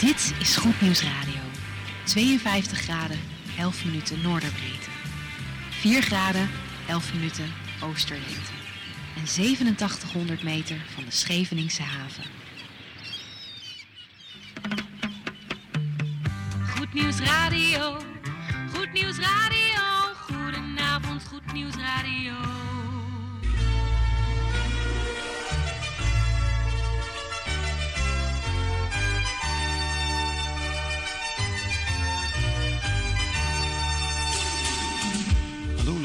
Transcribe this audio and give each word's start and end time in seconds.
Dit 0.00 0.34
is 0.40 0.56
Goed 0.56 0.80
Nieuws 0.80 1.02
Radio. 1.02 1.40
52 2.04 2.78
graden, 2.78 3.18
11 3.58 3.84
minuten 3.84 4.20
noorderbreedte. 4.20 4.90
4 5.70 6.02
graden, 6.02 6.50
11 6.88 7.14
minuten 7.14 7.52
oosterlengte. 7.82 8.52
En 9.16 9.26
8700 9.26 10.42
meter 10.42 10.76
van 10.94 11.04
de 11.04 11.10
Scheveningse 11.10 11.82
haven. 11.82 12.24
Goed 16.76 16.94
Nieuws 16.94 17.18
Radio. 17.18 17.96
Goed 18.74 18.92
Nieuws 18.92 19.18
Radio. 19.18 19.82
Goedenavond, 20.14 21.22
Goed 21.24 21.52
Nieuws 21.52 21.74
Radio. 21.74 22.55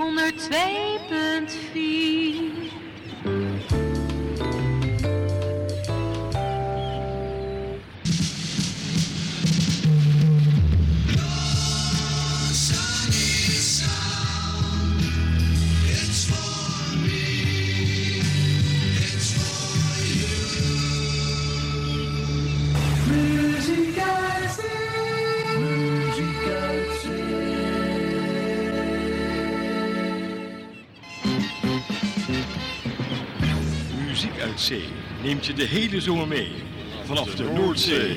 102.4 0.00 2.59
Muziek 34.20 34.40
uit 34.40 34.60
zee 34.60 34.84
neemt 35.22 35.46
je 35.46 35.52
de 35.52 35.64
hele 35.64 36.00
zomer 36.00 36.28
mee. 36.28 36.52
Vanaf 37.04 37.34
de 37.34 37.44
Noordzee. 37.44 38.16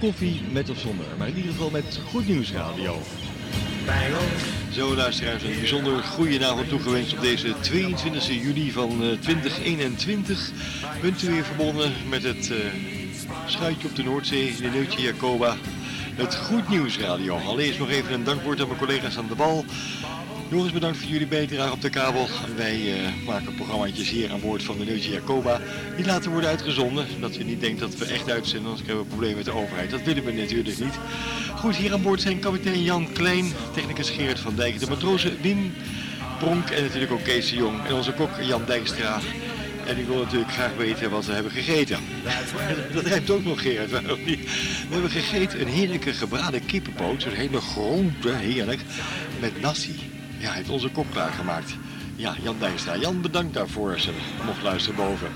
Koffie 0.00 0.40
met 0.52 0.70
of 0.70 0.78
zonder, 0.78 1.06
maar 1.18 1.28
in 1.28 1.36
ieder 1.36 1.52
geval 1.52 1.70
met 1.70 2.00
Goed 2.08 2.28
Nieuws 2.28 2.52
Radio. 2.52 2.98
Zo 4.72 4.94
luisteraars, 4.94 5.42
een 5.42 5.58
bijzonder 5.60 6.02
goedenavond 6.02 6.68
toegewenst 6.68 7.12
op 7.12 7.20
deze 7.20 7.54
22 7.60 8.28
juli 8.28 8.72
van 8.72 9.02
eh, 9.02 9.18
2021. 9.20 10.50
Bent 11.00 11.22
u 11.22 11.30
weer 11.30 11.44
verbonden 11.44 11.92
met 12.08 12.22
het 12.22 12.50
eh, 12.50 12.56
schuitje 13.46 13.88
op 13.88 13.96
de 13.96 14.02
Noordzee, 14.02 14.56
de 14.56 14.68
Neutje 14.68 15.02
Jacoba. 15.02 15.56
Het 16.14 16.34
Goed 16.34 16.68
Nieuws 16.68 16.98
Radio. 16.98 17.36
Allereerst 17.36 17.78
nog 17.78 17.90
even 17.90 18.12
een 18.12 18.24
dankwoord 18.24 18.60
aan 18.60 18.66
mijn 18.66 18.78
collega's 18.78 19.18
aan 19.18 19.28
de 19.28 19.34
bal. 19.34 19.64
Joris, 20.50 20.72
bedankt 20.72 20.98
voor 20.98 21.08
jullie 21.08 21.26
bijdrage 21.26 21.72
op 21.72 21.80
de 21.80 21.90
kabel. 21.90 22.26
Wij 22.56 23.04
eh, 23.04 23.26
maken 23.26 23.54
programmaatjes 23.54 24.10
hier 24.10 24.32
aan 24.32 24.40
boord 24.40 24.62
van 24.62 24.78
de 24.78 24.84
Neutje 24.84 25.10
Jacoba. 25.10 25.60
Die 25.96 26.04
laten 26.04 26.30
worden 26.30 26.50
uitgezonden, 26.50 27.06
zodat 27.14 27.36
u 27.36 27.44
niet 27.44 27.60
denkt 27.60 27.80
dat 27.80 27.96
we 27.96 28.04
echt 28.04 28.30
uitzenden, 28.30 28.64
anders 28.64 28.82
krijgen 28.82 29.04
we 29.04 29.10
problemen 29.10 29.36
met 29.36 29.44
de 29.44 29.54
overheid. 29.54 29.90
Dat 29.90 30.02
willen 30.02 30.24
we 30.24 30.32
natuurlijk 30.32 30.78
niet. 30.78 30.98
Goed, 31.56 31.76
hier 31.76 31.92
aan 31.92 32.02
boord 32.02 32.20
zijn 32.20 32.38
kapitein 32.38 32.82
Jan 32.82 33.12
Klein, 33.12 33.52
technicus 33.74 34.10
Gerard 34.10 34.40
van 34.40 34.54
Dijk, 34.54 34.80
de 34.80 34.88
matrozen 34.88 35.36
Wim 35.40 35.72
Bronk 36.38 36.70
en 36.70 36.82
natuurlijk 36.82 37.12
ook 37.12 37.24
Kees 37.24 37.50
de 37.50 37.56
Jong. 37.56 37.86
En 37.86 37.94
onze 37.94 38.12
kok 38.12 38.30
Jan 38.40 38.62
Dijkstra. 38.66 39.20
En 39.86 39.98
ik 39.98 40.06
wil 40.06 40.16
natuurlijk 40.16 40.52
graag 40.52 40.76
weten 40.76 41.10
wat 41.10 41.26
we 41.26 41.32
hebben 41.32 41.52
gegeten. 41.52 41.98
Dat 42.94 43.06
rijmt 43.06 43.30
ook 43.30 43.44
nog, 43.44 43.62
Gerard. 43.62 43.90
waarom 43.90 44.24
niet? 44.24 44.40
We 44.88 44.92
hebben 44.92 45.10
gegeten 45.10 45.60
een 45.60 45.68
heerlijke 45.68 46.12
gebraden 46.12 46.66
kippenpoot. 46.66 47.22
Zo'n 47.22 47.32
hele 47.32 47.60
grote, 47.60 48.32
heerlijk. 48.32 48.80
Met 49.40 49.60
nasi. 49.60 49.94
Ja, 50.38 50.46
hij 50.46 50.56
heeft 50.56 50.68
onze 50.68 50.88
kok 50.88 51.06
klaargemaakt. 51.10 51.76
Ja, 52.16 52.34
Jan 52.42 52.56
Dijkstra. 52.58 52.96
Jan, 52.96 53.20
bedankt 53.20 53.54
daarvoor 53.54 53.92
als 53.92 54.04
je 54.04 54.10
mocht 54.44 54.62
luisteren 54.62 54.96
boven. 54.96 55.28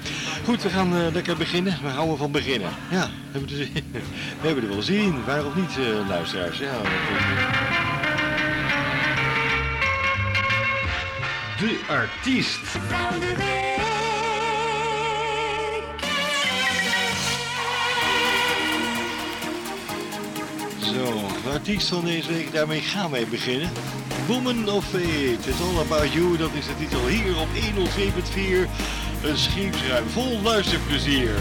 Goed, 0.45 0.63
we 0.63 0.69
gaan 0.69 0.97
eh, 0.97 1.13
lekker 1.13 1.37
beginnen. 1.37 1.79
We 1.83 1.89
houden 1.89 2.19
van 2.19 2.31
beginnen. 2.31 2.71
Ja, 2.91 3.11
we 3.33 3.39
hebben, 3.39 3.59
er, 3.59 3.69
we 4.41 4.47
hebben 4.47 4.65
er 4.65 4.71
wel 4.71 4.83
zin 4.83 4.99
in. 4.99 5.25
Waarom 5.25 5.53
niet, 5.57 5.79
eh, 5.79 6.09
luisteraars? 6.09 6.59
Ja, 6.59 6.81
de 11.59 11.81
artiest. 11.89 12.61
Zo, 20.97 21.51
artiest 21.51 21.89
van 21.89 22.05
deze 22.05 22.33
week, 22.33 22.53
daarmee 22.53 22.81
gaan 22.81 23.11
wij 23.11 23.27
beginnen. 23.27 23.71
Woman 24.27 24.69
of 24.69 24.85
Fate, 24.85 25.49
It's 25.49 25.61
All 25.61 25.79
About 25.81 26.13
You, 26.13 26.37
dat 26.37 26.51
is 26.55 26.67
de 26.67 26.77
titel 26.79 27.07
hier 27.07 27.39
op 27.39 27.49
107.4. 27.49 28.71
Een 29.23 29.37
scheepsruim 29.37 30.09
vol 30.09 30.41
luisterplezier. 30.41 31.35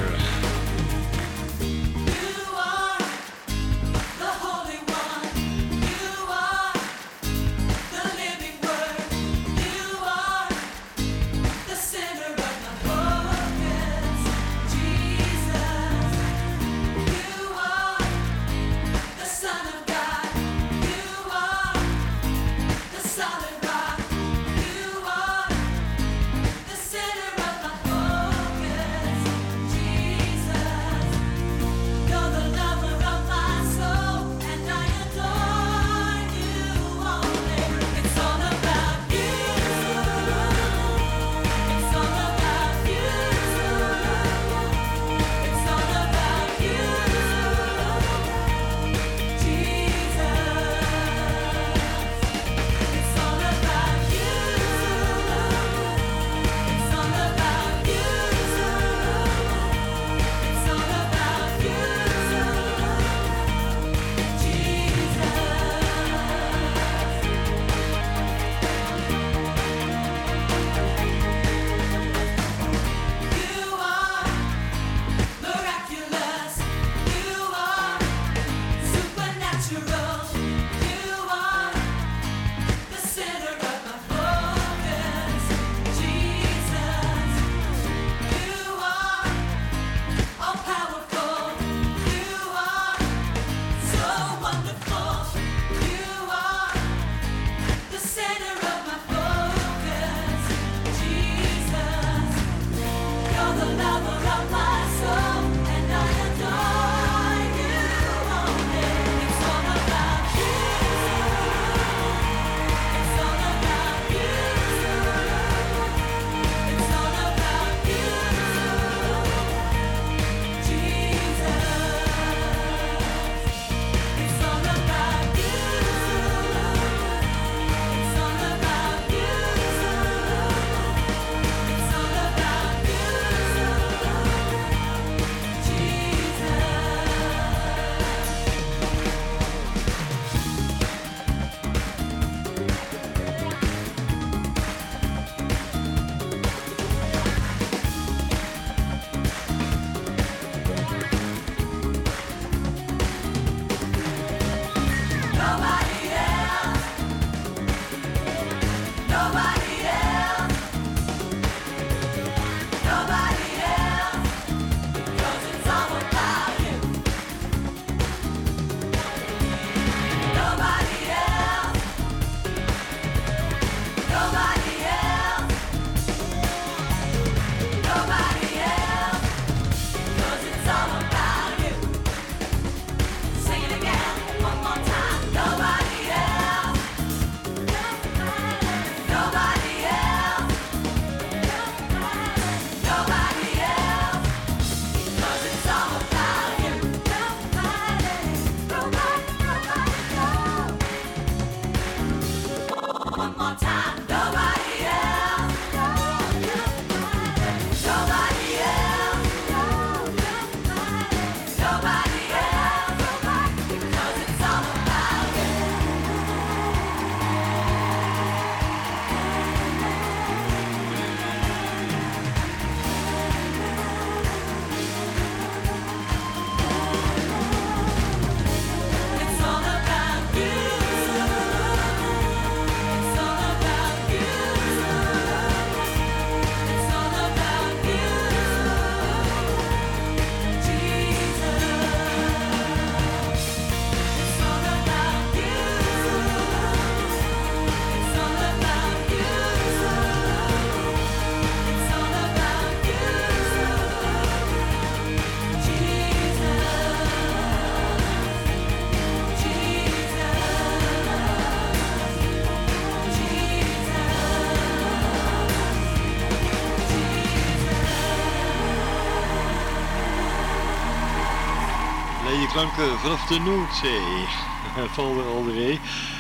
Klanken 272.74 273.00
vanaf 273.00 273.28
de 273.28 273.40
Noordzee. 273.40 274.26
Valder 274.96 275.26
Alderé. 275.26 275.80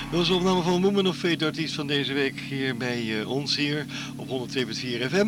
Dat 0.10 0.20
was 0.20 0.30
een 0.30 0.36
opname 0.36 0.62
van 0.62 0.82
Woman 0.82 1.08
of 1.08 1.18
Fate, 1.18 1.46
artiest 1.46 1.74
van 1.74 1.88
deze 1.88 2.14
week 2.14 2.40
hier 2.40 2.78
bij 2.78 3.04
uh, 3.04 3.30
ons 3.30 3.56
hier 3.56 3.86
op 4.16 4.28
102.4 4.28 4.62
FM. 5.10 5.28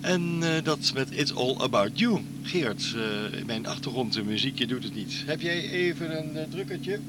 En 0.00 0.38
uh, 0.42 0.48
dat 0.62 0.92
met 0.94 1.10
It's 1.10 1.34
All 1.34 1.54
About 1.58 1.98
You. 1.98 2.20
Geert, 2.42 2.94
uh, 2.96 3.44
mijn 3.46 3.66
achtergrondmuziekje 3.66 4.66
doet 4.66 4.84
het 4.84 4.94
niet. 4.94 5.22
Heb 5.26 5.40
jij 5.40 5.70
even 5.70 6.18
een 6.18 6.50
drukkertje? 6.50 7.00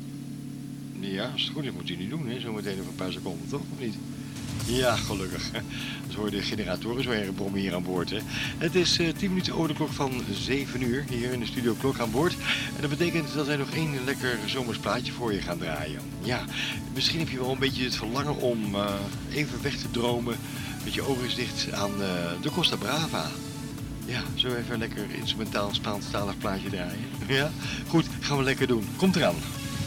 Ja, 1.00 1.30
als 1.34 1.44
het 1.44 1.52
goed 1.52 1.64
is 1.64 1.72
moet 1.72 1.88
hij 1.88 1.98
niet 1.98 2.10
doen, 2.10 2.28
hè? 2.28 2.40
zometeen 2.40 2.80
over 2.80 2.90
een 2.90 2.96
paar 2.96 3.12
seconden, 3.12 3.50
toch? 3.50 3.62
Of 3.74 3.80
niet? 3.80 3.96
Ja, 4.66 4.96
gelukkig. 4.96 5.52
Hoor 6.16 6.32
de 6.32 6.42
generatoren 6.42 7.04
zo 7.04 7.10
erg 7.10 7.36
brommen 7.36 7.60
hier 7.60 7.76
aan 7.76 7.84
boord. 7.84 8.10
Hè. 8.10 8.20
Het 8.58 8.76
is 8.76 9.00
uh, 9.00 9.10
10 9.18 9.30
minuten 9.30 9.54
over 9.54 9.76
klok 9.76 9.92
van 9.92 10.12
7 10.32 10.82
uur 10.82 11.06
hier 11.10 11.32
in 11.32 11.40
de 11.40 11.46
studio 11.46 11.74
Klok 11.74 12.00
aan 12.00 12.12
boord. 12.12 12.34
En 12.76 12.82
dat 12.82 12.90
betekent 12.90 13.34
dat 13.34 13.46
wij 13.46 13.56
nog 13.56 13.70
één 13.70 14.04
lekker 14.06 14.40
zomers 14.46 14.78
plaatje 14.78 15.12
voor 15.12 15.34
je 15.34 15.42
gaan 15.42 15.58
draaien. 15.58 16.00
Ja, 16.22 16.44
misschien 16.94 17.20
heb 17.20 17.30
je 17.30 17.40
wel 17.40 17.52
een 17.52 17.60
beetje 17.60 17.84
het 17.84 17.96
verlangen 17.96 18.38
om 18.38 18.76
uh, 18.76 18.86
even 19.34 19.62
weg 19.62 19.76
te 19.76 19.92
dromen 19.92 20.36
met 20.84 20.94
je 20.94 21.02
ogen 21.02 21.36
dicht 21.36 21.72
aan 21.72 21.92
uh, 21.92 22.08
de 22.42 22.52
Costa 22.52 22.76
Brava. 22.76 23.30
Ja, 24.06 24.22
zo 24.36 24.48
even 24.48 24.78
lekker 24.78 25.06
instrumentaal 25.20 25.74
Spaanstalig 25.74 26.38
plaatje 26.38 26.70
draaien. 26.70 27.06
Ja, 27.28 27.52
goed, 27.88 28.06
gaan 28.20 28.38
we 28.38 28.44
lekker 28.44 28.68
doen. 28.68 28.88
Komt 28.96 29.16
eraan. 29.16 29.36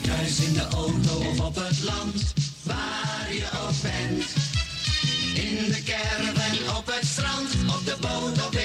Thuis 0.00 0.40
in 0.40 0.52
de 0.52 0.68
auto 0.74 1.18
of 1.18 1.40
op 1.40 1.54
het 1.54 1.82
land, 1.82 2.32
waar 2.62 3.26
je 3.30 3.48
ook 3.66 3.82
bent. 3.82 4.45
In 5.36 5.70
de 5.70 5.82
caravan, 5.84 6.76
op 6.76 6.86
het 6.86 7.06
strand, 7.06 7.54
op 7.76 7.84
de 7.84 7.96
boot 8.00 8.46
of 8.46 8.55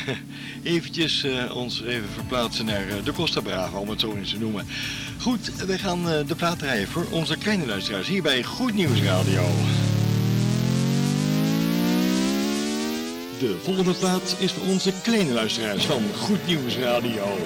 eventjes 0.62 1.24
uh, 1.24 1.56
ons 1.56 1.82
even 1.82 2.08
verplaatsen 2.14 2.64
naar 2.64 2.86
uh, 2.86 2.94
de 3.04 3.12
Costa 3.12 3.40
Brava, 3.40 3.78
om 3.78 3.88
het 3.88 4.00
zo 4.00 4.14
eens 4.14 4.30
te 4.30 4.38
noemen. 4.38 4.66
Goed, 5.20 5.64
wij 5.66 5.78
gaan 5.78 5.98
uh, 5.98 6.26
de 6.26 6.34
plaat 6.34 6.62
rijden 6.62 6.88
voor 6.88 7.06
onze 7.10 7.36
kleine 7.36 7.66
luisteraars 7.66 8.08
hier 8.08 8.22
bij 8.22 8.42
Goed 8.42 8.74
Nieuws 8.74 9.02
Radio. 9.02 9.42
De 13.38 13.56
volgende 13.62 13.92
plaat 13.92 14.36
is 14.38 14.52
voor 14.52 14.66
onze 14.66 14.92
kleine 15.02 15.32
luisteraars 15.32 15.84
van 15.84 16.02
Goed 16.16 16.46
Nieuws 16.46 16.76
Radio. 16.76 17.38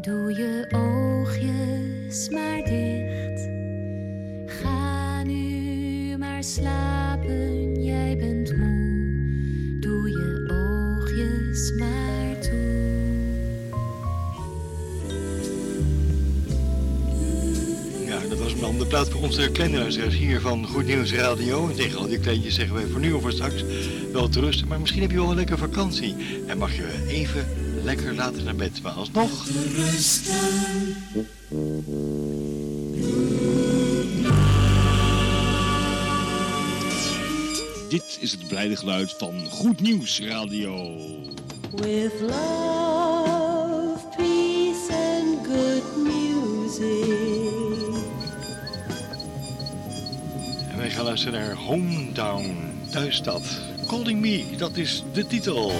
Doe 0.00 0.32
je 0.32 0.66
oogjes 0.70 2.28
maar 2.30 2.62
dicht. 2.64 3.48
Ga 4.46 5.22
nu 5.22 6.16
maar 6.18 6.44
slapen, 6.44 7.82
jij 7.82 8.16
bent 8.16 8.56
moe. 8.56 9.78
Doe 9.80 10.08
je 10.08 10.50
oogjes 10.50 11.72
maar 11.72 12.38
toe. 12.40 12.86
Ja, 18.06 18.28
dat 18.28 18.38
was 18.38 18.52
een 18.52 18.64
andere 18.64 18.88
plaats 18.88 19.10
voor 19.10 19.22
onze 19.22 19.50
kleinluisteraars 19.50 20.16
hier 20.16 20.40
van 20.40 20.66
Goed 20.66 20.86
Nieuws 20.86 21.12
Radio. 21.12 21.68
En 21.68 21.76
tegen 21.76 21.98
al 21.98 22.08
die 22.08 22.18
kleintjes 22.18 22.54
zeggen 22.54 22.74
wij 22.74 22.86
voor 22.86 23.00
nu 23.00 23.12
of 23.12 23.22
voor 23.22 23.32
straks 23.32 23.64
wel 24.12 24.28
te 24.28 24.40
rusten. 24.40 24.68
Maar 24.68 24.80
misschien 24.80 25.02
heb 25.02 25.10
je 25.10 25.16
wel 25.16 25.30
een 25.30 25.36
lekkere 25.36 25.58
vakantie. 25.58 26.16
En 26.46 26.58
mag 26.58 26.76
je 26.76 27.04
even 27.08 27.57
lekker 27.88 28.14
later 28.14 28.42
naar 28.42 28.54
bed. 28.54 28.82
Maar 28.82 28.92
alsnog... 28.92 29.46
Dit 37.88 38.18
is 38.20 38.30
het 38.32 38.48
blijde 38.48 38.76
geluid 38.76 39.14
van 39.18 39.46
Goed 39.50 39.80
Nieuws 39.80 40.20
Radio. 40.20 40.96
With 41.70 42.12
love, 42.20 43.98
peace 44.16 44.88
and 44.90 45.46
good 45.46 45.96
music. 45.96 46.84
En 50.70 50.76
wij 50.76 50.90
gaan 50.90 51.04
luisteren 51.04 51.40
naar 51.40 51.54
Hometown, 51.54 52.56
thuisstad. 52.90 53.42
Calling 53.86 54.20
Me, 54.20 54.44
dat 54.56 54.76
is 54.76 55.02
de 55.12 55.26
titel. 55.26 55.72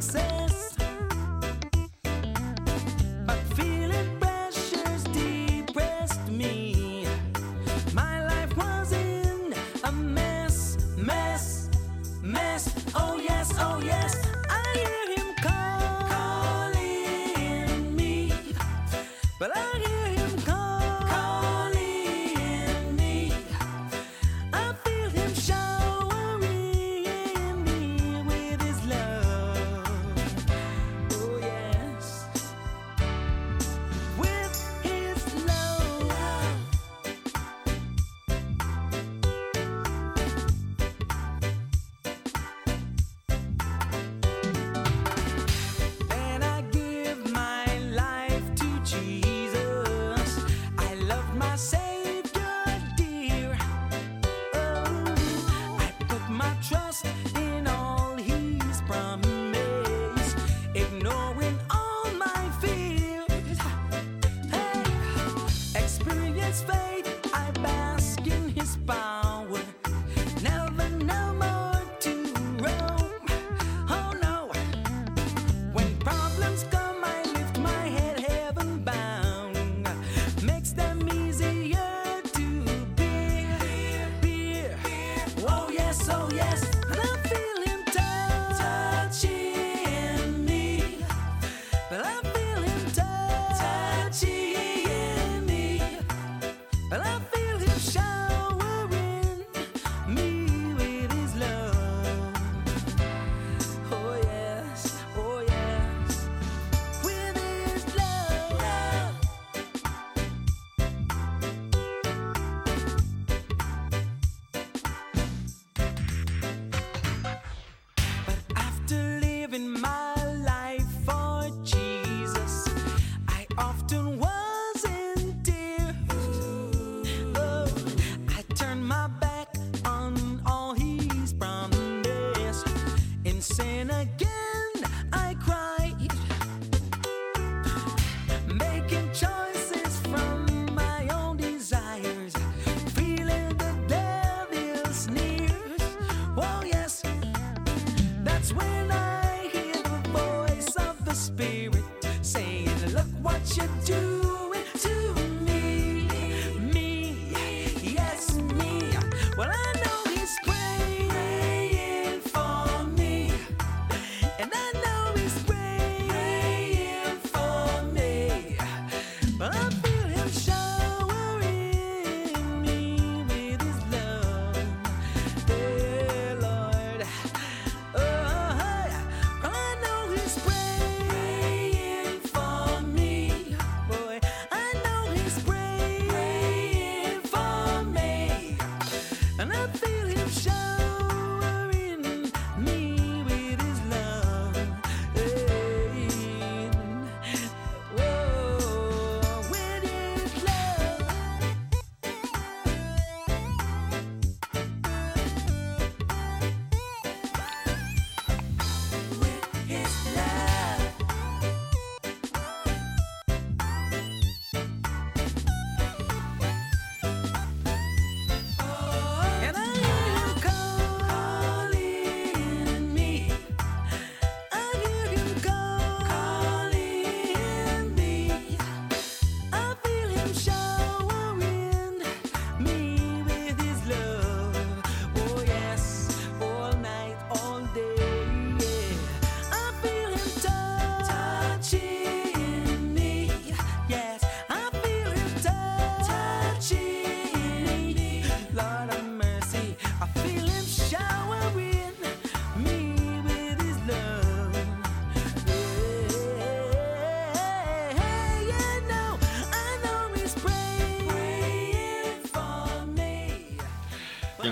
say. 0.00 0.39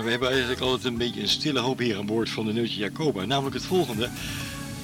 we 0.09 0.15
hebben 0.15 0.37
eigenlijk 0.37 0.61
altijd 0.61 0.85
een 0.85 0.97
beetje 0.97 1.21
een 1.21 1.27
stille 1.27 1.59
hoop 1.59 1.79
hier 1.79 1.97
aan 1.97 2.05
boord 2.05 2.29
van 2.29 2.45
de 2.45 2.53
Neutje 2.53 2.79
Jacoba. 2.79 3.25
Namelijk 3.25 3.55
het 3.55 3.65
volgende. 3.65 4.09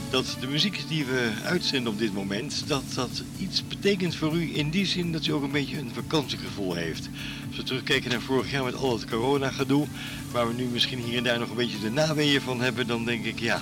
Dat 0.10 0.38
de 0.40 0.48
muziek 0.48 0.84
die 0.88 1.06
we 1.06 1.32
uitzenden 1.44 1.92
op 1.92 2.00
dit 2.00 2.14
moment, 2.14 2.64
dat 2.68 2.84
dat 2.96 3.24
iets 3.40 3.68
betekent 3.68 4.16
voor 4.16 4.34
u 4.34 4.58
in 4.58 4.70
die 4.70 4.86
zin 4.86 5.12
dat 5.12 5.26
u 5.26 5.32
ook 5.32 5.44
een 5.44 5.52
beetje 5.52 5.78
een 5.78 5.92
vakantiegevoel 5.94 6.74
heeft. 6.74 7.10
Als 7.48 7.58
we 7.58 7.64
terugkijken 7.64 8.10
naar 8.10 8.22
vorig 8.22 8.52
jaar 8.52 8.64
met 8.64 8.76
al 8.76 8.94
het 8.94 9.06
corona-gedoe, 9.06 9.88
waar 10.32 10.48
we 10.48 10.54
nu 10.54 10.64
misschien 10.64 11.00
hier 11.00 11.18
en 11.18 11.24
daar 11.24 11.40
nog 11.40 11.50
een 11.50 11.56
beetje 11.56 11.80
de 11.80 11.92
naweeën 11.92 12.42
van 12.42 12.62
hebben, 12.62 12.88
dan 12.88 13.06
denk 13.06 13.26
ik 13.26 13.40
ja, 13.40 13.62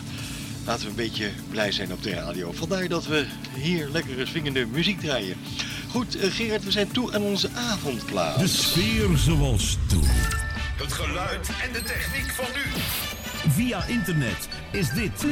laten 0.65 0.83
we 0.83 0.89
een 0.89 0.95
beetje 0.95 1.31
blij 1.49 1.71
zijn 1.71 1.91
op 1.91 2.03
de 2.03 2.13
radio. 2.13 2.51
Vandaar 2.51 2.87
dat 2.87 3.05
we 3.05 3.25
hier 3.55 3.89
lekkere 3.89 4.25
swingende 4.25 4.65
muziek 4.65 4.99
draaien. 4.99 5.37
Goed, 5.89 6.15
eh, 6.15 6.31
Gerard, 6.31 6.63
we 6.63 6.71
zijn 6.71 6.91
toe 6.91 7.13
aan 7.13 7.21
onze 7.21 7.49
avondplaats. 7.53 8.41
De 8.41 8.47
sfeer 8.47 9.17
zoals 9.17 9.77
toen 9.87 10.42
het 10.83 10.93
geluid 10.93 11.49
en 11.61 11.71
de 11.73 11.83
techniek 11.83 12.31
van 12.31 12.45
nu. 12.53 12.61
Via 13.51 13.85
internet 13.85 14.47
is 14.71 14.89
dit... 14.89 15.23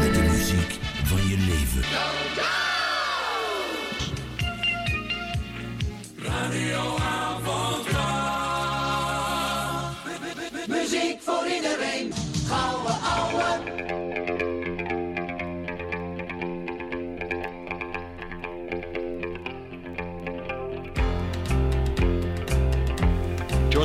Met 0.00 0.14
de 0.14 0.22
muziek 0.30 0.78
van 1.04 1.28
je 1.28 1.36
leven. 1.38 2.47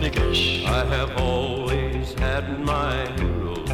I 0.06 0.84
have 0.90 1.16
always 1.16 2.14
had 2.16 2.60
my 2.60 3.08
heroes. 3.16 3.70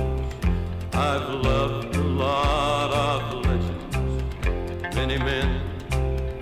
I've 0.94 1.28
loved 1.28 1.96
a 1.96 2.04
lot 2.04 2.92
of 2.92 3.46
legends. 3.48 4.96
Many 4.96 5.18
men 5.18 5.60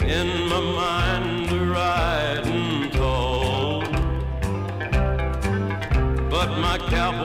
in 0.01 0.49
my 0.49 0.59
mind 0.59 1.53
are 1.53 1.71
riding 1.71 2.91
tall. 2.91 3.81
But 6.29 6.57
my 6.59 6.77
cowboy 6.89 7.16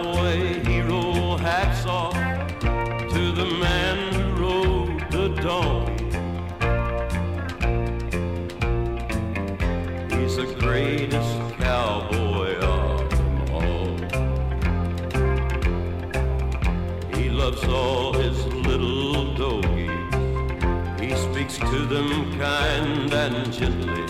kind 22.39 23.13
and 23.13 23.53
gently, 23.53 24.05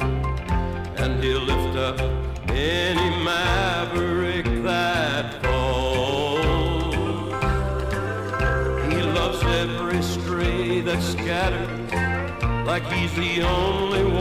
and 1.02 1.22
he'll 1.22 1.40
lift 1.40 1.76
up 1.76 2.00
any 2.48 3.24
maverick 3.24 4.44
that 4.62 5.42
falls. 5.42 6.44
He 8.92 9.02
loves 9.02 9.42
every 9.42 10.00
stray 10.02 10.80
that's 10.82 11.06
scattered, 11.06 11.90
like 12.66 12.84
he's 12.84 13.14
the 13.16 13.42
only 13.42 14.11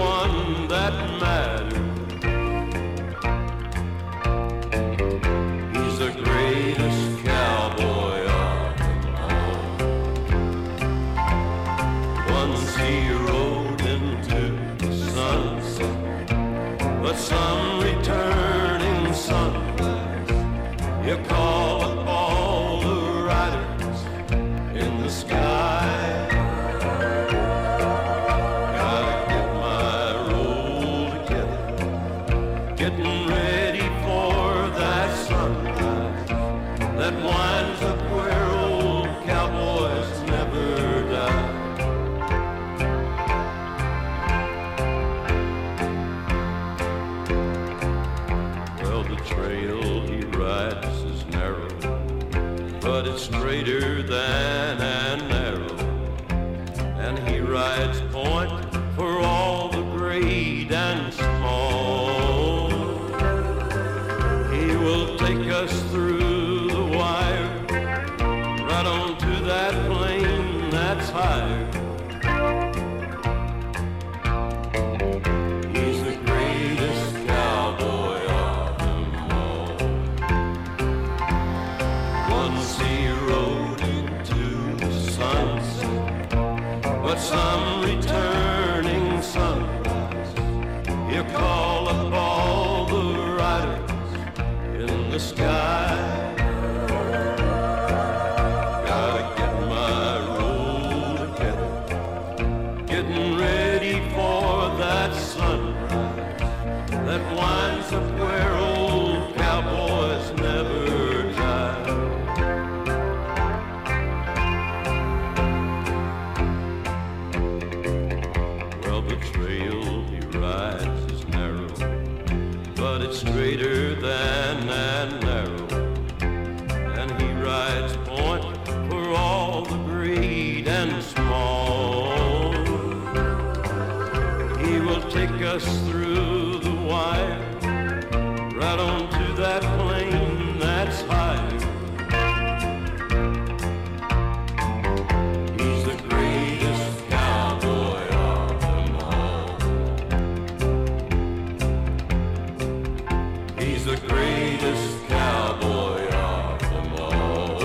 He's 153.81 153.99
the 153.99 154.07
greatest 154.07 155.07
cowboy 155.07 156.07
of 156.13 156.59
them 156.59 156.93
all. 156.99 157.59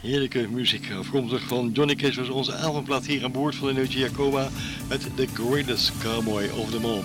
Heerlijke 0.00 0.48
muziek 0.50 0.92
afkomstig 0.98 1.42
van 1.42 1.70
Johnny 1.72 1.94
Cash 1.94 2.16
was 2.16 2.28
onze 2.28 2.54
avondplaat 2.54 3.06
hier 3.06 3.24
aan 3.24 3.32
boord 3.32 3.54
van 3.54 3.68
de 3.68 3.74
Neutje 3.74 3.98
Jacoba 3.98 4.48
met 4.88 5.08
The 5.14 5.26
Greatest 5.34 5.92
Cowboy 5.98 6.48
of 6.56 6.70
them 6.70 6.84
all. 6.84 7.02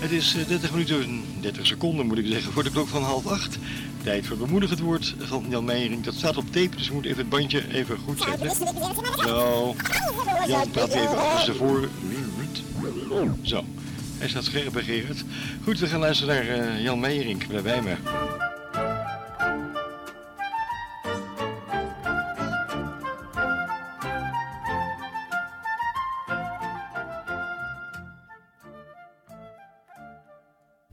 Het 0.00 0.10
is 0.10 0.34
eh, 0.34 0.48
30 0.48 0.70
minuten, 0.70 1.24
30 1.40 1.66
seconden 1.66 2.06
moet 2.06 2.18
ik 2.18 2.26
zeggen, 2.26 2.52
voor 2.52 2.62
de 2.62 2.70
klok 2.70 2.88
van 2.88 3.02
half 3.02 3.26
acht. 3.26 3.58
Tijd 4.02 4.26
voor 4.26 4.36
bemoedigend 4.36 4.80
woord 4.80 5.14
van 5.18 5.46
Jan 5.48 5.64
Meijering. 5.64 6.04
Dat 6.04 6.14
staat 6.14 6.36
op 6.36 6.52
tape, 6.52 6.76
dus 6.76 6.86
we 6.86 6.92
moeten 6.92 7.10
even 7.10 7.22
het 7.22 7.30
bandje 7.30 7.72
even 7.72 7.98
goed 7.98 8.22
zetten. 8.22 8.50
Zo. 9.24 9.74
Jan 10.46 10.70
praat 10.70 10.88
even 10.88 11.18
achter 11.18 11.44
ze 11.44 11.54
voor. 11.54 11.88
Zo. 13.42 13.64
Hij 14.18 14.28
staat 14.28 14.44
scherp 14.44 14.72
bij 14.72 14.82
Gerard. 14.82 15.24
Goed, 15.62 15.78
we 15.78 15.86
gaan 15.86 16.00
luisteren 16.00 16.34
naar 16.34 16.58
eh, 16.58 16.82
Jan 16.82 17.00
Meijering. 17.00 17.46
Blijf 17.46 17.62
bij 17.62 17.82
me. 17.82 17.96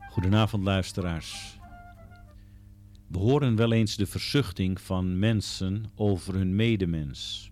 Goedenavond 0.10 0.64
luisteraars. 0.64 1.58
We 3.08 3.18
horen 3.18 3.56
wel 3.56 3.72
eens 3.72 3.96
de 3.96 4.06
verzuchting 4.06 4.82
van 4.82 5.20
mensen 5.20 5.92
over 5.96 6.34
hun 6.34 6.56
medemens. 6.56 7.52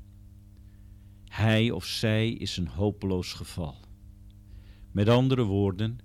Hij 1.36 1.72
of 1.72 1.86
zij 1.86 2.30
is 2.30 2.58
een 2.58 2.68
hopeloos 2.68 3.34
geval. 3.34 3.76
Met 4.92 5.10
andere 5.10 5.44
woorden, 5.44 6.00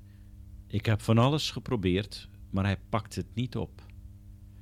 ik 0.66 0.86
heb 0.86 1.00
van 1.00 1.18
alles 1.18 1.50
geprobeerd, 1.50 2.28
maar 2.50 2.64
hij 2.64 2.78
pakt 2.88 3.14
het 3.14 3.34
niet 3.34 3.56
op. 3.56 3.86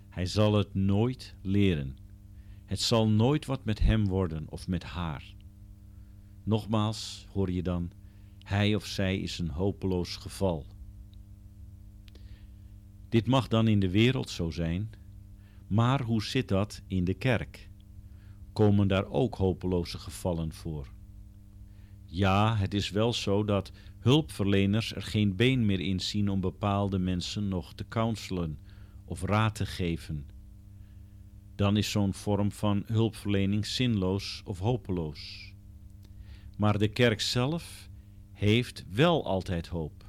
Hij 0.08 0.26
zal 0.26 0.54
het 0.54 0.74
nooit 0.74 1.34
leren. 1.42 1.96
Het 2.64 2.80
zal 2.80 3.08
nooit 3.08 3.46
wat 3.46 3.64
met 3.64 3.78
hem 3.78 4.06
worden 4.06 4.46
of 4.48 4.68
met 4.68 4.82
haar. 4.82 5.34
Nogmaals 6.44 7.26
hoor 7.32 7.50
je 7.50 7.62
dan, 7.62 7.90
hij 8.42 8.74
of 8.74 8.86
zij 8.86 9.18
is 9.18 9.38
een 9.38 9.50
hopeloos 9.50 10.16
geval. 10.16 10.66
Dit 13.08 13.26
mag 13.26 13.48
dan 13.48 13.68
in 13.68 13.80
de 13.80 13.90
wereld 13.90 14.30
zo 14.30 14.50
zijn, 14.50 14.90
maar 15.66 16.02
hoe 16.02 16.22
zit 16.22 16.48
dat 16.48 16.82
in 16.86 17.04
de 17.04 17.14
kerk? 17.14 17.67
Komen 18.58 18.88
daar 18.88 19.06
ook 19.06 19.34
hopeloze 19.34 19.98
gevallen 19.98 20.52
voor? 20.52 20.88
Ja, 22.04 22.56
het 22.56 22.74
is 22.74 22.90
wel 22.90 23.12
zo 23.12 23.44
dat 23.44 23.72
hulpverleners 23.98 24.94
er 24.94 25.02
geen 25.02 25.36
been 25.36 25.66
meer 25.66 25.80
in 25.80 26.00
zien 26.00 26.28
om 26.28 26.40
bepaalde 26.40 26.98
mensen 26.98 27.48
nog 27.48 27.74
te 27.74 27.88
counselen 27.88 28.58
of 29.04 29.22
raad 29.22 29.54
te 29.54 29.66
geven. 29.66 30.26
Dan 31.54 31.76
is 31.76 31.90
zo'n 31.90 32.14
vorm 32.14 32.52
van 32.52 32.82
hulpverlening 32.86 33.66
zinloos 33.66 34.42
of 34.44 34.58
hopeloos. 34.58 35.54
Maar 36.56 36.78
de 36.78 36.88
kerk 36.88 37.20
zelf 37.20 37.88
heeft 38.32 38.84
wel 38.90 39.24
altijd 39.24 39.66
hoop. 39.66 40.06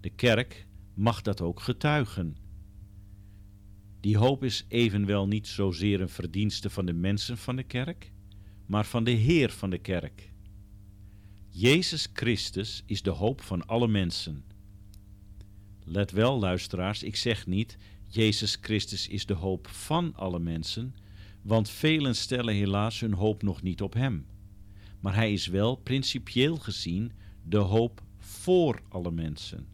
De 0.00 0.10
kerk 0.10 0.66
mag 0.94 1.22
dat 1.22 1.40
ook 1.40 1.60
getuigen. 1.60 2.36
Die 4.00 4.16
hoop 4.16 4.44
is 4.44 4.64
evenwel 4.68 5.26
niet 5.26 5.46
zozeer 5.46 6.00
een 6.00 6.08
verdienste 6.08 6.70
van 6.70 6.86
de 6.86 6.92
mensen 6.92 7.38
van 7.38 7.56
de 7.56 7.62
kerk, 7.62 8.12
maar 8.66 8.86
van 8.86 9.04
de 9.04 9.10
Heer 9.10 9.50
van 9.50 9.70
de 9.70 9.78
kerk. 9.78 10.32
Jezus 11.48 12.08
Christus 12.12 12.82
is 12.86 13.02
de 13.02 13.10
hoop 13.10 13.40
van 13.40 13.66
alle 13.66 13.88
mensen. 13.88 14.44
Let 15.84 16.10
wel, 16.10 16.38
luisteraars, 16.38 17.02
ik 17.02 17.16
zeg 17.16 17.46
niet 17.46 17.78
Jezus 18.06 18.58
Christus 18.60 19.08
is 19.08 19.26
de 19.26 19.34
hoop 19.34 19.66
van 19.66 20.14
alle 20.14 20.38
mensen, 20.38 20.94
want 21.42 21.68
velen 21.68 22.16
stellen 22.16 22.54
helaas 22.54 23.00
hun 23.00 23.12
hoop 23.12 23.42
nog 23.42 23.62
niet 23.62 23.82
op 23.82 23.94
Hem. 23.94 24.26
Maar 25.00 25.14
Hij 25.14 25.32
is 25.32 25.46
wel 25.46 25.76
principieel 25.76 26.56
gezien 26.56 27.12
de 27.42 27.56
hoop 27.56 28.02
voor 28.18 28.82
alle 28.88 29.10
mensen. 29.10 29.66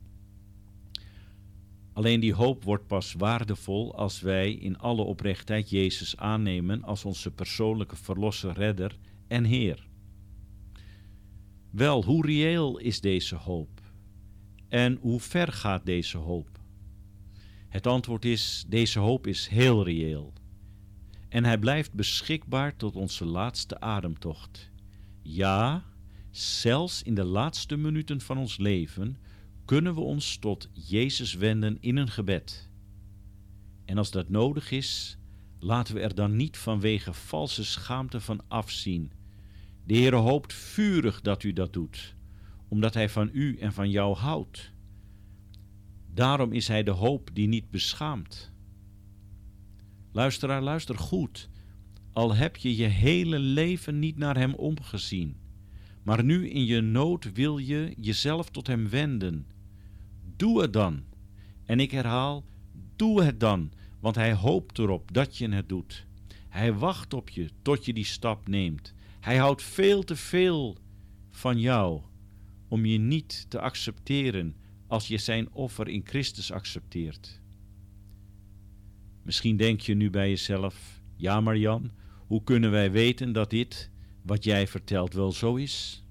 Alleen 1.97 2.21
die 2.21 2.35
hoop 2.35 2.65
wordt 2.65 2.87
pas 2.87 3.13
waardevol 3.13 3.95
als 3.95 4.21
wij 4.21 4.53
in 4.53 4.79
alle 4.79 5.03
oprechtheid 5.03 5.71
Jezus 5.71 6.17
aannemen 6.17 6.83
als 6.83 7.05
onze 7.05 7.31
persoonlijke 7.31 7.97
verlosser, 7.97 8.53
redder 8.53 8.97
en 9.29 9.45
Heer. 9.45 9.87
Wel, 11.71 12.05
hoe 12.05 12.27
reëel 12.27 12.79
is 12.79 13.01
deze 13.01 13.35
hoop? 13.35 13.81
En 14.69 14.99
hoe 15.01 15.21
ver 15.21 15.53
gaat 15.53 15.87
deze 15.87 16.17
hoop? 16.17 16.61
Het 17.69 17.87
antwoord 17.87 18.25
is: 18.25 18.65
deze 18.69 18.99
hoop 18.99 19.27
is 19.27 19.47
heel 19.49 19.85
reëel. 19.85 20.33
En 21.29 21.45
hij 21.45 21.59
blijft 21.59 21.93
beschikbaar 21.93 22.77
tot 22.77 22.97
onze 22.97 23.25
laatste 23.25 23.81
ademtocht. 23.81 24.71
Ja, 25.23 25.85
zelfs 26.31 27.03
in 27.03 27.15
de 27.15 27.25
laatste 27.25 27.77
minuten 27.77 28.21
van 28.21 28.39
ons 28.39 28.59
leven 28.59 29.17
kunnen 29.67 29.95
we 29.95 30.01
ons 30.01 30.37
tot 30.37 30.69
Jezus 30.73 31.35
wenden 31.35 31.77
in 31.81 31.97
een 31.97 32.11
gebed. 32.11 32.71
En 33.85 33.99
als 33.99 34.11
dat 34.11 34.29
nodig 34.29 34.71
is, 34.71 35.19
laten 35.59 35.95
we 35.95 36.01
er 36.01 36.15
dan 36.15 36.37
niet 36.37 36.57
vanwege 36.57 37.13
valse 37.13 37.65
schaamte 37.65 38.21
van 38.21 38.41
afzien. 38.49 39.13
De 39.85 39.95
Heere 39.95 40.17
hoopt 40.17 40.53
vurig 40.53 41.21
dat 41.21 41.43
u 41.43 41.53
dat 41.53 41.73
doet, 41.73 42.17
omdat 42.69 42.95
Hij 42.95 43.09
van 43.09 43.31
u 43.33 43.57
en 43.59 43.73
van 43.73 43.91
jou 43.91 44.17
houdt. 44.17 44.73
Daarom 46.15 46.53
is 46.53 46.69
Hij 46.69 46.83
de 46.83 46.91
hoop 46.91 47.31
die 47.33 47.49
niet 47.49 47.71
beschaamt. 47.71 48.53
Luisteraar, 50.13 50.63
luister 50.63 50.99
goed. 50.99 51.49
Al 52.13 52.35
heb 52.35 52.57
je 52.57 52.77
je 52.77 52.87
hele 52.87 53.39
leven 53.39 53.99
niet 53.99 54.17
naar 54.17 54.37
Hem 54.37 54.55
omgezien, 54.55 55.37
maar 56.03 56.25
nu 56.25 56.49
in 56.49 56.65
je 56.65 56.81
nood 56.81 57.33
wil 57.33 57.59
je 57.59 57.95
jezelf 58.01 58.51
tot 58.51 58.67
Hem 58.67 58.89
wenden. 58.89 59.55
Doe 60.37 60.63
het 60.63 60.73
dan. 60.73 61.05
En 61.65 61.81
ik 61.81 61.91
herhaal, 61.91 62.45
doe 62.97 63.23
het 63.23 63.41
dan, 63.41 63.73
want 64.01 64.15
Hij 64.15 64.33
hoopt 64.35 64.79
erop 64.79 65.13
dat 65.13 65.37
je 65.37 65.49
het 65.49 65.69
doet. 65.69 66.07
Hij 66.49 66.75
wacht 66.75 67.15
op 67.15 67.29
je 67.29 67.51
tot 67.63 67.85
je 67.85 67.93
die 67.93 68.05
stap 68.05 68.49
neemt. 68.49 68.95
Hij 69.21 69.37
houdt 69.37 69.63
veel 69.63 70.03
te 70.03 70.17
veel 70.17 70.77
van 71.31 71.61
jou 71.61 72.01
om 72.69 72.85
je 72.85 72.99
niet 72.99 73.47
te 73.49 73.61
accepteren 73.61 74.57
als 74.87 75.09
je 75.09 75.19
zijn 75.19 75.53
offer 75.53 75.89
in 75.89 76.03
Christus 76.05 76.53
accepteert. 76.53 77.41
Misschien 79.23 79.57
denk 79.57 79.81
je 79.81 79.95
nu 79.95 80.11
bij 80.11 80.29
jezelf: 80.29 81.01
ja, 81.17 81.41
maar 81.41 81.57
Jan, 81.57 81.91
hoe 82.27 82.45
kunnen 82.45 82.71
wij 82.71 82.91
weten 82.91 83.33
dat 83.33 83.51
dit, 83.51 83.91
wat 84.23 84.45
jij 84.45 84.67
vertelt, 84.67 85.15
wel 85.15 85.33
zo 85.33 85.55
is? 85.55 86.05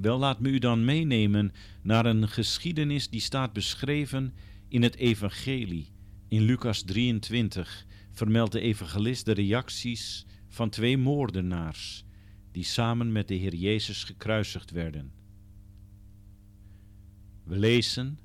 Wel, 0.00 0.18
laat 0.18 0.40
me 0.40 0.48
u 0.48 0.58
dan 0.58 0.84
meenemen 0.84 1.52
naar 1.82 2.06
een 2.06 2.28
geschiedenis 2.28 3.08
die 3.08 3.20
staat 3.20 3.52
beschreven 3.52 4.34
in 4.68 4.82
het 4.82 4.96
Evangelie. 4.96 5.90
In 6.28 6.42
Lucas 6.42 6.82
23 6.82 7.86
vermeldt 8.12 8.52
de 8.52 8.60
evangelist 8.60 9.24
de 9.24 9.32
reacties 9.32 10.26
van 10.48 10.70
twee 10.70 10.98
moordenaars 10.98 12.04
die 12.52 12.64
samen 12.64 13.12
met 13.12 13.28
de 13.28 13.34
Heer 13.34 13.54
Jezus 13.54 14.04
gekruisigd 14.04 14.70
werden. 14.70 15.12
We 17.44 17.58
lezen: 17.58 18.18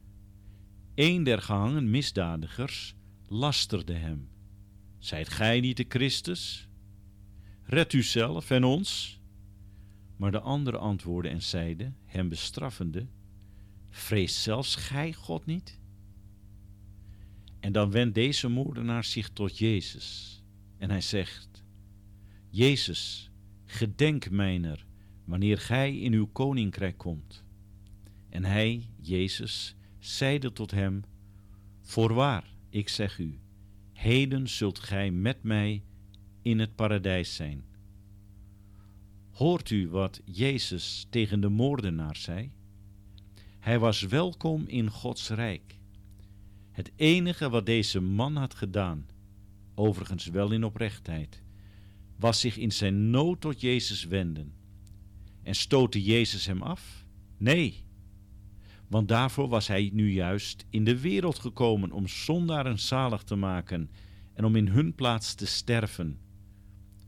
Een 0.96 1.24
der 1.24 1.42
gehangen 1.42 1.90
misdadigers 1.90 2.96
lasterde 3.28 3.94
hem: 3.94 4.30
Zijt 5.00 5.30
gij 5.30 5.60
niet 5.60 5.78
de 5.78 5.86
Christus? 5.88 6.68
Red 7.64 7.94
u 7.94 8.04
zelf 8.04 8.50
en 8.50 8.64
ons. 8.64 9.17
Maar 10.18 10.32
de 10.32 10.40
andere 10.40 10.78
antwoordde 10.78 11.30
en 11.30 11.42
zeide, 11.42 11.94
hem 12.06 12.30
bestraffende: 12.30 13.08
Vrees 13.90 14.44
zelfs 14.44 14.76
gij 14.76 15.14
God 15.14 15.46
niet? 15.46 15.80
En 17.60 17.72
dan 17.72 17.92
wendt 17.92 18.16
deze 18.16 18.48
moordenaar 18.48 19.04
zich 19.04 19.30
tot 19.30 19.58
Jezus 19.58 20.38
en 20.78 20.90
hij 20.90 21.02
zegt: 21.02 21.64
Jezus, 22.50 23.32
gedenk 23.66 24.30
mijner 24.30 24.86
wanneer 25.26 25.58
gij 25.58 25.98
in 25.98 26.14
uw 26.14 26.28
koninkrijk 26.28 26.98
komt. 26.98 27.44
En 28.30 28.44
hij, 28.46 28.90
Jezus, 29.02 29.76
zeide 30.00 30.54
tot 30.54 30.72
hem: 30.72 31.04
Voorwaar, 31.82 32.54
ik 32.70 32.90
zeg 32.90 33.18
u, 33.18 33.40
heden 33.94 34.48
zult 34.48 34.80
gij 34.80 35.12
met 35.12 35.44
mij 35.44 35.84
in 36.42 36.60
het 36.60 36.76
paradijs 36.76 37.36
zijn. 37.36 37.67
Hoort 39.38 39.70
u 39.70 39.90
wat 39.90 40.22
Jezus 40.26 41.08
tegen 41.10 41.40
de 41.40 41.50
moordenaar 41.50 42.16
zei? 42.16 42.52
Hij 43.60 43.80
was 43.80 44.02
welkom 44.02 44.64
in 44.68 44.90
Gods 44.90 45.30
rijk. 45.30 45.80
Het 46.72 46.92
enige 46.96 47.50
wat 47.50 47.66
deze 47.66 48.02
man 48.02 48.36
had 48.36 48.54
gedaan, 48.54 49.06
overigens 49.76 50.26
wel 50.26 50.52
in 50.52 50.64
oprechtheid, 50.64 51.44
was 52.16 52.40
zich 52.40 52.58
in 52.58 52.72
zijn 52.72 53.10
nood 53.10 53.42
tot 53.42 53.62
Jezus 53.62 54.06
wenden. 54.06 54.54
En 55.44 55.56
stootte 55.56 56.04
Jezus 56.04 56.46
hem 56.46 56.62
af? 56.62 57.06
Nee, 57.38 57.86
want 58.88 59.08
daarvoor 59.08 59.48
was 59.48 59.68
hij 59.68 59.90
nu 59.94 60.12
juist 60.12 60.66
in 60.70 60.84
de 60.84 61.00
wereld 61.00 61.40
gekomen 61.40 61.92
om 61.92 62.08
zondaren 62.08 62.80
zalig 62.80 63.24
te 63.24 63.36
maken 63.36 63.90
en 64.34 64.46
om 64.46 64.56
in 64.56 64.68
hun 64.68 64.96
plaats 64.96 65.36
te 65.36 65.46
sterven. 65.46 66.20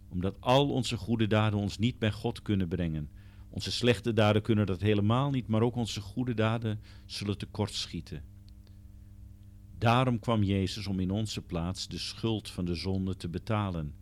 Omdat 0.09 0.35
al 0.39 0.69
onze 0.69 0.97
goede 0.97 1.27
daden 1.27 1.59
ons 1.59 1.77
niet 1.77 1.99
bij 1.99 2.11
God 2.11 2.41
kunnen 2.41 2.67
brengen. 2.67 3.09
Onze 3.49 3.71
slechte 3.71 4.13
daden 4.13 4.41
kunnen 4.41 4.65
dat 4.65 4.81
helemaal 4.81 5.29
niet, 5.29 5.47
maar 5.47 5.61
ook 5.61 5.75
onze 5.75 6.01
goede 6.01 6.33
daden 6.33 6.79
zullen 7.05 7.37
tekortschieten. 7.37 8.23
Daarom 9.77 10.19
kwam 10.19 10.43
Jezus 10.43 10.87
om 10.87 10.99
in 10.99 11.11
onze 11.11 11.41
plaats 11.41 11.87
de 11.87 11.97
schuld 11.97 12.49
van 12.49 12.65
de 12.65 12.75
zonde 12.75 13.15
te 13.15 13.29
betalen, 13.29 13.93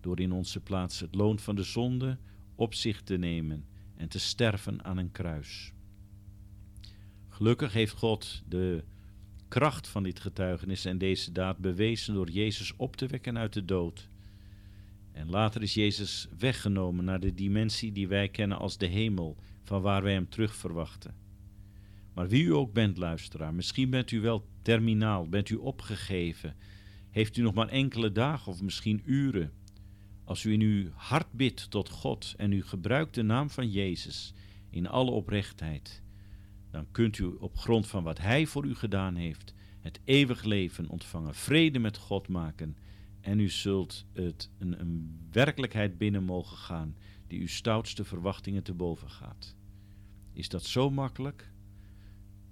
door 0.00 0.20
in 0.20 0.32
onze 0.32 0.60
plaats 0.60 1.00
het 1.00 1.14
loon 1.14 1.38
van 1.38 1.54
de 1.54 1.62
zonde 1.62 2.18
op 2.54 2.74
zich 2.74 3.02
te 3.02 3.16
nemen 3.16 3.64
en 3.94 4.08
te 4.08 4.18
sterven 4.18 4.84
aan 4.84 4.96
een 4.96 5.12
kruis. 5.12 5.72
Gelukkig 7.28 7.72
heeft 7.72 7.92
God 7.92 8.42
de 8.48 8.84
kracht 9.48 9.88
van 9.88 10.02
dit 10.02 10.20
getuigenis 10.20 10.84
en 10.84 10.98
deze 10.98 11.32
daad 11.32 11.58
bewezen 11.58 12.14
door 12.14 12.30
Jezus 12.30 12.76
op 12.76 12.96
te 12.96 13.06
wekken 13.06 13.38
uit 13.38 13.52
de 13.52 13.64
dood. 13.64 14.08
En 15.12 15.30
later 15.30 15.62
is 15.62 15.74
Jezus 15.74 16.28
weggenomen 16.38 17.04
naar 17.04 17.20
de 17.20 17.34
dimensie 17.34 17.92
die 17.92 18.08
wij 18.08 18.28
kennen 18.28 18.58
als 18.58 18.78
de 18.78 18.86
hemel, 18.86 19.36
van 19.62 19.82
waar 19.82 20.02
wij 20.02 20.12
hem 20.12 20.28
terug 20.28 20.54
verwachten. 20.54 21.14
Maar 22.14 22.28
wie 22.28 22.44
u 22.44 22.52
ook 22.54 22.72
bent, 22.72 22.96
luisteraar, 22.96 23.54
misschien 23.54 23.90
bent 23.90 24.10
u 24.10 24.20
wel 24.20 24.46
terminaal, 24.62 25.28
bent 25.28 25.48
u 25.48 25.54
opgegeven, 25.54 26.56
heeft 27.10 27.36
u 27.36 27.42
nog 27.42 27.54
maar 27.54 27.68
enkele 27.68 28.12
dagen 28.12 28.52
of 28.52 28.62
misschien 28.62 29.02
uren. 29.04 29.52
Als 30.24 30.44
u 30.44 30.52
in 30.52 30.60
uw 30.60 30.90
hart 30.94 31.32
bidt 31.32 31.70
tot 31.70 31.88
God 31.88 32.34
en 32.36 32.52
u 32.52 32.62
gebruikt 32.62 33.14
de 33.14 33.22
naam 33.22 33.50
van 33.50 33.70
Jezus 33.70 34.34
in 34.70 34.88
alle 34.88 35.10
oprechtheid, 35.10 36.02
dan 36.70 36.86
kunt 36.90 37.18
u 37.18 37.24
op 37.24 37.56
grond 37.56 37.86
van 37.86 38.02
wat 38.02 38.18
Hij 38.18 38.46
voor 38.46 38.64
u 38.64 38.74
gedaan 38.74 39.14
heeft, 39.14 39.54
het 39.80 40.00
eeuwig 40.04 40.44
leven 40.44 40.88
ontvangen, 40.88 41.34
vrede 41.34 41.78
met 41.78 41.96
God 41.96 42.28
maken 42.28 42.76
en 43.22 43.40
u 43.40 43.48
zult 43.48 44.04
het 44.12 44.50
een, 44.58 44.80
een 44.80 45.18
werkelijkheid 45.30 45.98
binnen 45.98 46.24
mogen 46.24 46.56
gaan 46.56 46.96
die 47.26 47.40
uw 47.40 47.46
stoutste 47.46 48.04
verwachtingen 48.04 48.62
te 48.62 48.74
boven 48.74 49.10
gaat. 49.10 49.56
Is 50.32 50.48
dat 50.48 50.64
zo 50.64 50.90
makkelijk? 50.90 51.50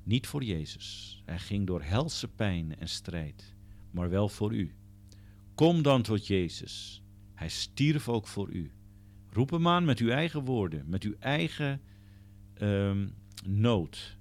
Niet 0.02 0.26
voor 0.26 0.44
Jezus. 0.44 1.22
Hij 1.24 1.38
ging 1.38 1.66
door 1.66 1.82
helse 1.82 2.28
pijn 2.28 2.76
en 2.76 2.88
strijd, 2.88 3.54
maar 3.90 4.10
wel 4.10 4.28
voor 4.28 4.54
u. 4.54 4.74
Kom 5.54 5.82
dan 5.82 6.02
tot 6.02 6.26
Jezus. 6.26 7.02
Hij 7.34 7.48
stierf 7.48 8.08
ook 8.08 8.26
voor 8.26 8.50
u. 8.50 8.70
Roep 9.30 9.50
hem 9.50 9.68
aan 9.68 9.84
met 9.84 9.98
uw 9.98 10.10
eigen 10.10 10.44
woorden, 10.44 10.84
met 10.88 11.02
uw 11.02 11.14
eigen 11.18 11.80
ehm, 12.54 13.08
nood. 13.44 14.18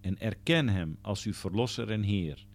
En 0.00 0.18
erken 0.18 0.68
hem 0.68 0.98
als 1.00 1.24
uw 1.24 1.32
verlosser 1.32 1.90
en 1.90 2.02
Heer. 2.02 2.46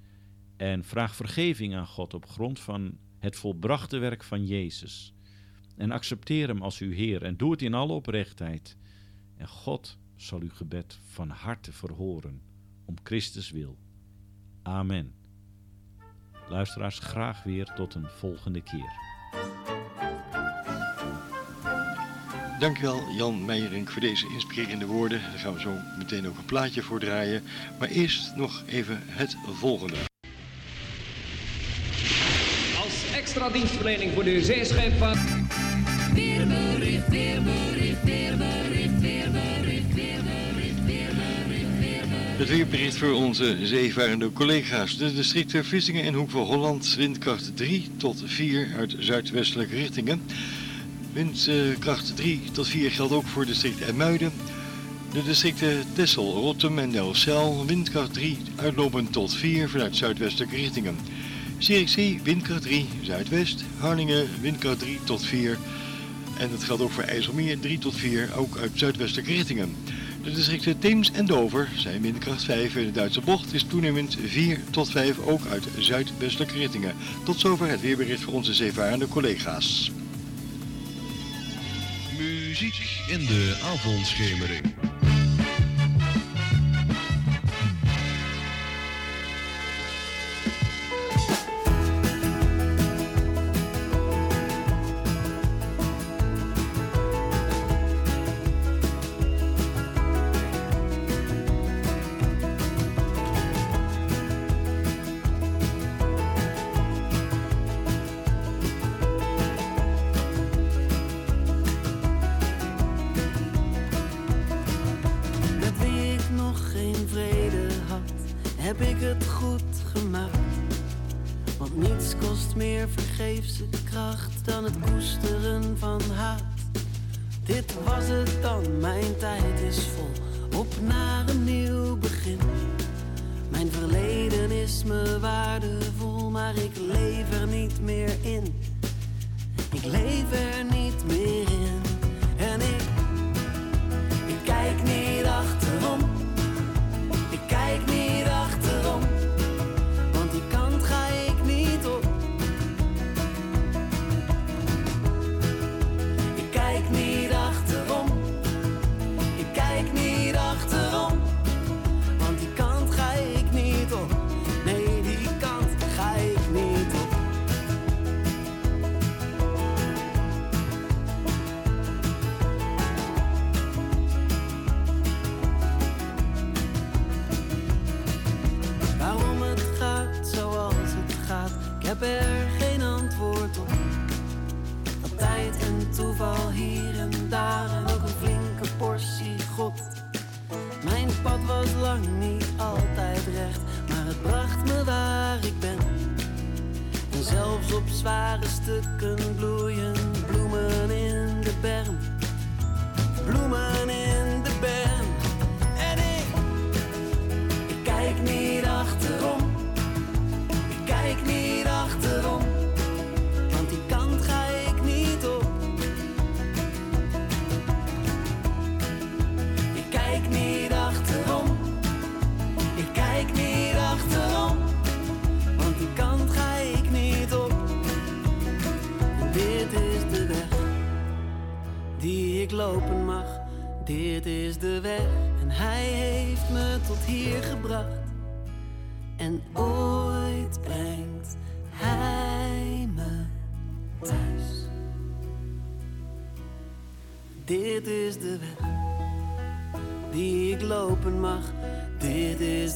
En 0.57 0.83
vraag 0.83 1.15
vergeving 1.15 1.75
aan 1.75 1.87
God 1.87 2.13
op 2.13 2.25
grond 2.25 2.59
van 2.59 2.97
het 3.21 3.35
volbrachte 3.35 3.97
werk 3.97 4.23
van 4.23 4.45
Jezus. 4.45 5.13
En 5.77 5.91
accepteer 5.91 6.47
hem 6.47 6.61
als 6.61 6.79
uw 6.79 6.91
Heer 6.91 7.23
en 7.23 7.37
doe 7.37 7.51
het 7.51 7.61
in 7.61 7.73
alle 7.73 7.93
oprechtheid. 7.93 8.77
En 9.37 9.47
God 9.47 9.97
zal 10.15 10.39
uw 10.39 10.49
gebed 10.49 10.99
van 11.05 11.29
harte 11.29 11.71
verhoren, 11.71 12.41
om 12.85 12.95
Christus 13.03 13.51
wil. 13.51 13.77
Amen. 14.61 15.13
Luisteraars, 16.49 16.99
graag 16.99 17.43
weer 17.43 17.73
tot 17.75 17.93
een 17.93 18.07
volgende 18.07 18.61
keer. 18.61 18.91
Dankjewel 22.59 23.11
Jan 23.17 23.45
Meijering 23.45 23.91
voor 23.91 24.01
deze 24.01 24.27
inspirerende 24.33 24.85
woorden. 24.85 25.21
Daar 25.21 25.39
gaan 25.39 25.53
we 25.53 25.59
zo 25.59 25.73
meteen 25.97 26.27
ook 26.27 26.37
een 26.37 26.45
plaatje 26.45 26.81
voor 26.81 26.99
draaien. 26.99 27.43
Maar 27.79 27.87
eerst 27.87 28.35
nog 28.35 28.63
even 28.67 28.99
het 29.03 29.37
volgende. 29.45 29.95
Als 32.83 33.03
extra 33.31 33.49
dienstverlening 33.49 34.11
voor 34.13 34.23
de 34.23 34.43
zeescheepvaart. 34.43 35.17
Weerbericht, 36.13 37.07
weerbericht, 37.07 38.03
weerbericht, 38.03 38.99
weerbericht, 38.99 39.93
weerbericht, 39.93 40.85
weerbericht, 40.85 41.79
weerbericht. 41.79 42.37
Het 42.37 42.49
weerbericht 42.49 42.97
voor 42.97 43.13
onze 43.13 43.57
zeevarende 43.63 44.33
collega's. 44.33 44.97
De 44.97 45.13
districten 45.13 45.65
Vlissingen 45.65 46.03
en 46.03 46.13
Hoek 46.13 46.29
van 46.29 46.41
Holland, 46.41 46.95
windkracht 46.95 47.57
3 47.57 47.89
tot 47.97 48.23
4 48.25 48.67
uit 48.77 48.95
zuidwestelijke 48.99 49.75
richtingen. 49.75 50.21
Windkracht 51.13 52.15
3 52.15 52.41
tot 52.51 52.67
4 52.67 52.91
geldt 52.91 53.13
ook 53.13 53.27
voor 53.27 53.45
district 53.45 53.81
Ermuiden. 53.81 54.31
De 55.13 55.23
districten 55.23 55.83
Tessel, 55.93 56.31
Rotterdam 56.33 56.79
en 56.79 56.91
Delfzijl, 56.91 57.65
windkracht 57.65 58.13
3 58.13 58.37
uitlopend 58.55 59.11
tot 59.11 59.35
4 59.35 59.69
vanuit 59.69 59.95
zuidwestelijke 59.95 60.55
richtingen. 60.55 60.95
Zierikzee, 61.61 62.19
windkracht 62.23 62.61
3, 62.61 62.87
zuidwest. 63.01 63.63
Harlingen, 63.77 64.27
windkracht 64.41 64.79
3 64.79 64.99
tot 65.03 65.25
4. 65.25 65.57
En 66.37 66.49
dat 66.51 66.63
geldt 66.63 66.81
ook 66.81 66.91
voor 66.91 67.03
IJsselmeer, 67.03 67.59
3 67.59 67.77
tot 67.77 67.95
4, 67.95 68.29
ook 68.35 68.57
uit 68.57 68.71
zuidwestelijke 68.73 69.31
richtingen. 69.31 69.75
De 70.23 70.31
districten 70.31 70.79
Theems 70.79 71.11
en 71.11 71.25
Dover 71.25 71.69
zijn 71.75 72.01
windkracht 72.01 72.43
5 72.43 72.75
in 72.75 72.85
de 72.85 72.91
Duitse 72.91 73.21
bocht 73.21 73.53
is 73.53 73.63
toenemend 73.63 74.17
4 74.25 74.59
tot 74.69 74.91
5, 74.91 75.19
ook 75.19 75.45
uit 75.45 75.67
zuidwestelijke 75.77 76.57
richtingen. 76.57 76.95
Tot 77.23 77.39
zover 77.39 77.67
het 77.67 77.81
weerbericht 77.81 78.21
voor 78.21 78.33
onze 78.33 78.53
zeevarende 78.53 79.07
collega's. 79.07 79.91
Muziek 82.17 83.01
in 83.07 83.25
de 83.25 83.57
avondschemering. 83.63 84.80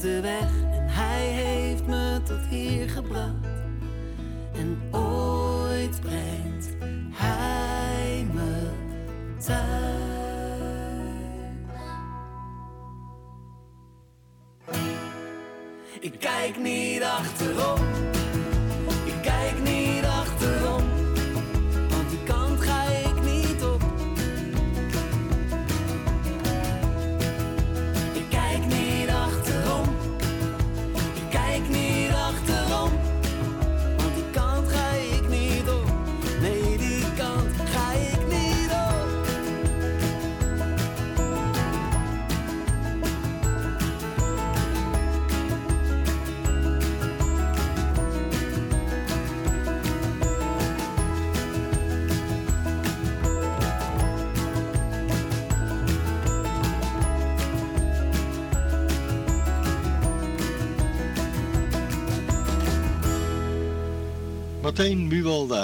De 0.06 0.20
weg 0.20 0.50
en 0.72 0.88
hij 0.88 1.26
heeft 1.26 1.86
me 1.86 2.20
tot 2.24 2.46
hier 2.48 2.90
gebracht. 2.90 3.46
En 4.52 4.80
ooit 4.90 6.00
brengt 6.00 6.68
hij 7.10 8.26
me 8.32 8.68
thuis. 9.38 9.64
Ik 16.00 16.18
kijk 16.18 16.58
niet 16.58 17.02
achterom. 17.02 17.75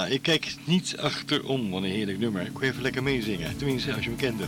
Ik 0.09 0.23
kijk 0.23 0.55
niet 0.65 0.97
achterom. 0.99 1.71
Wat 1.71 1.83
een 1.83 1.89
heerlijk 1.89 2.19
nummer. 2.19 2.43
Ik 2.43 2.53
kon 2.53 2.63
even 2.63 2.83
lekker 2.83 3.03
meezingen. 3.03 3.57
Tenminste, 3.57 3.95
als 3.95 4.05
je 4.05 4.11
me 4.11 4.17
kende. 4.17 4.45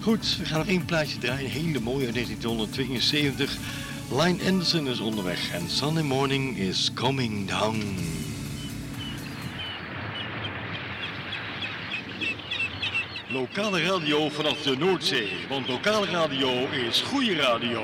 Goed, 0.00 0.36
we 0.38 0.44
gaan 0.44 0.58
nog 0.58 0.66
één 0.66 0.84
plaatje 0.84 1.18
draaien. 1.18 1.50
Hele 1.50 1.80
mooie 1.80 2.04
uit 2.04 2.14
1972. 2.14 3.56
Line 4.10 4.44
Anderson 4.50 4.88
is 4.88 5.00
onderweg. 5.00 5.52
En 5.52 5.70
Sunday 5.70 6.02
Morning 6.02 6.58
is 6.58 6.90
Coming 6.94 7.48
Down. 7.48 7.82
Lokale 13.28 13.82
radio 13.82 14.28
vanaf 14.28 14.62
de 14.62 14.76
Noordzee. 14.76 15.28
Want 15.48 15.68
lokale 15.68 16.06
radio 16.06 16.68
is 16.68 17.00
goede 17.00 17.34
radio. 17.34 17.82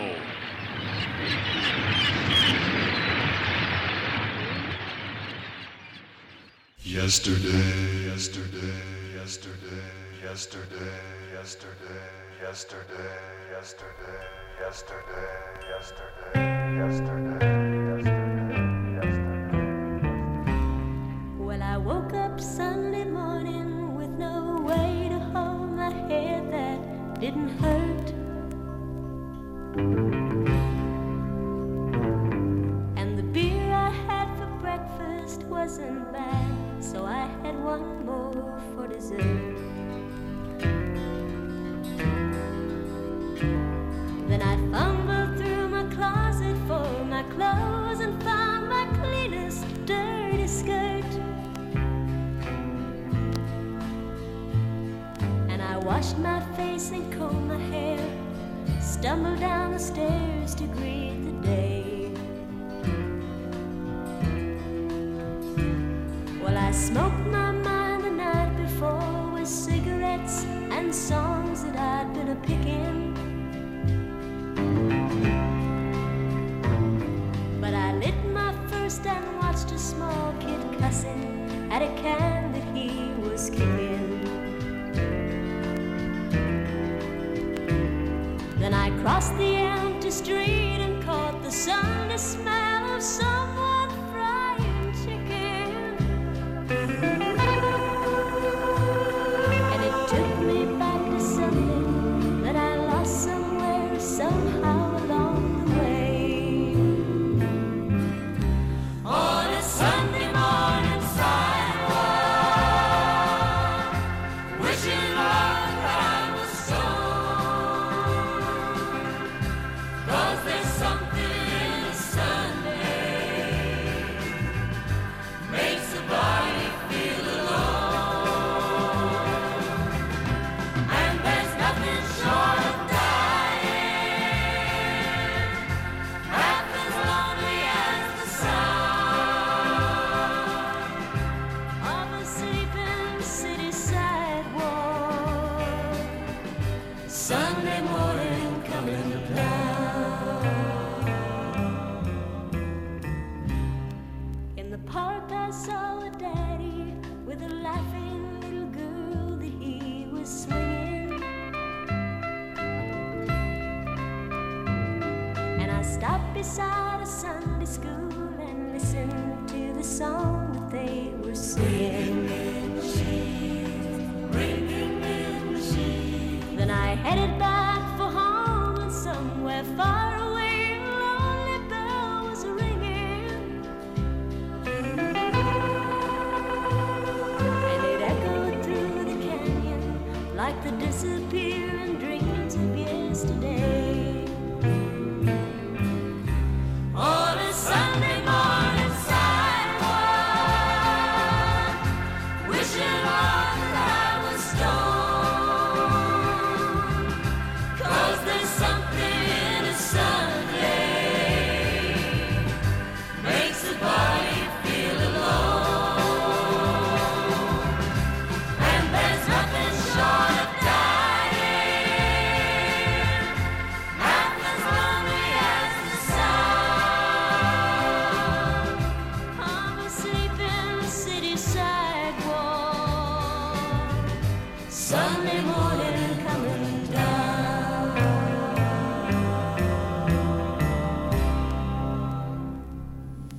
yesterday, 7.02 8.04
yesterday, 8.06 8.78
yesterday, 9.12 9.82
yesterday, 10.22 11.00
yesterday, 11.32 11.98
yesterday, 12.40 13.18
yesterday, 13.50 14.22
yesterday, 14.60 15.26
yesterday, 15.68 16.76
yesterday. 16.76 17.81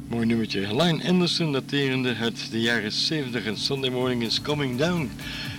Mooi 0.08 0.26
nummertje. 0.26 0.76
Line 0.76 1.08
Anderson 1.08 1.52
daterende 1.52 2.14
het 2.14 2.48
de 2.52 2.62
jaren 2.62 2.92
70 2.92 3.46
en 3.46 3.58
Sunday 3.58 3.90
Morning 3.90 4.24
is 4.24 4.42
Coming 4.42 4.78
Down. 4.78 5.12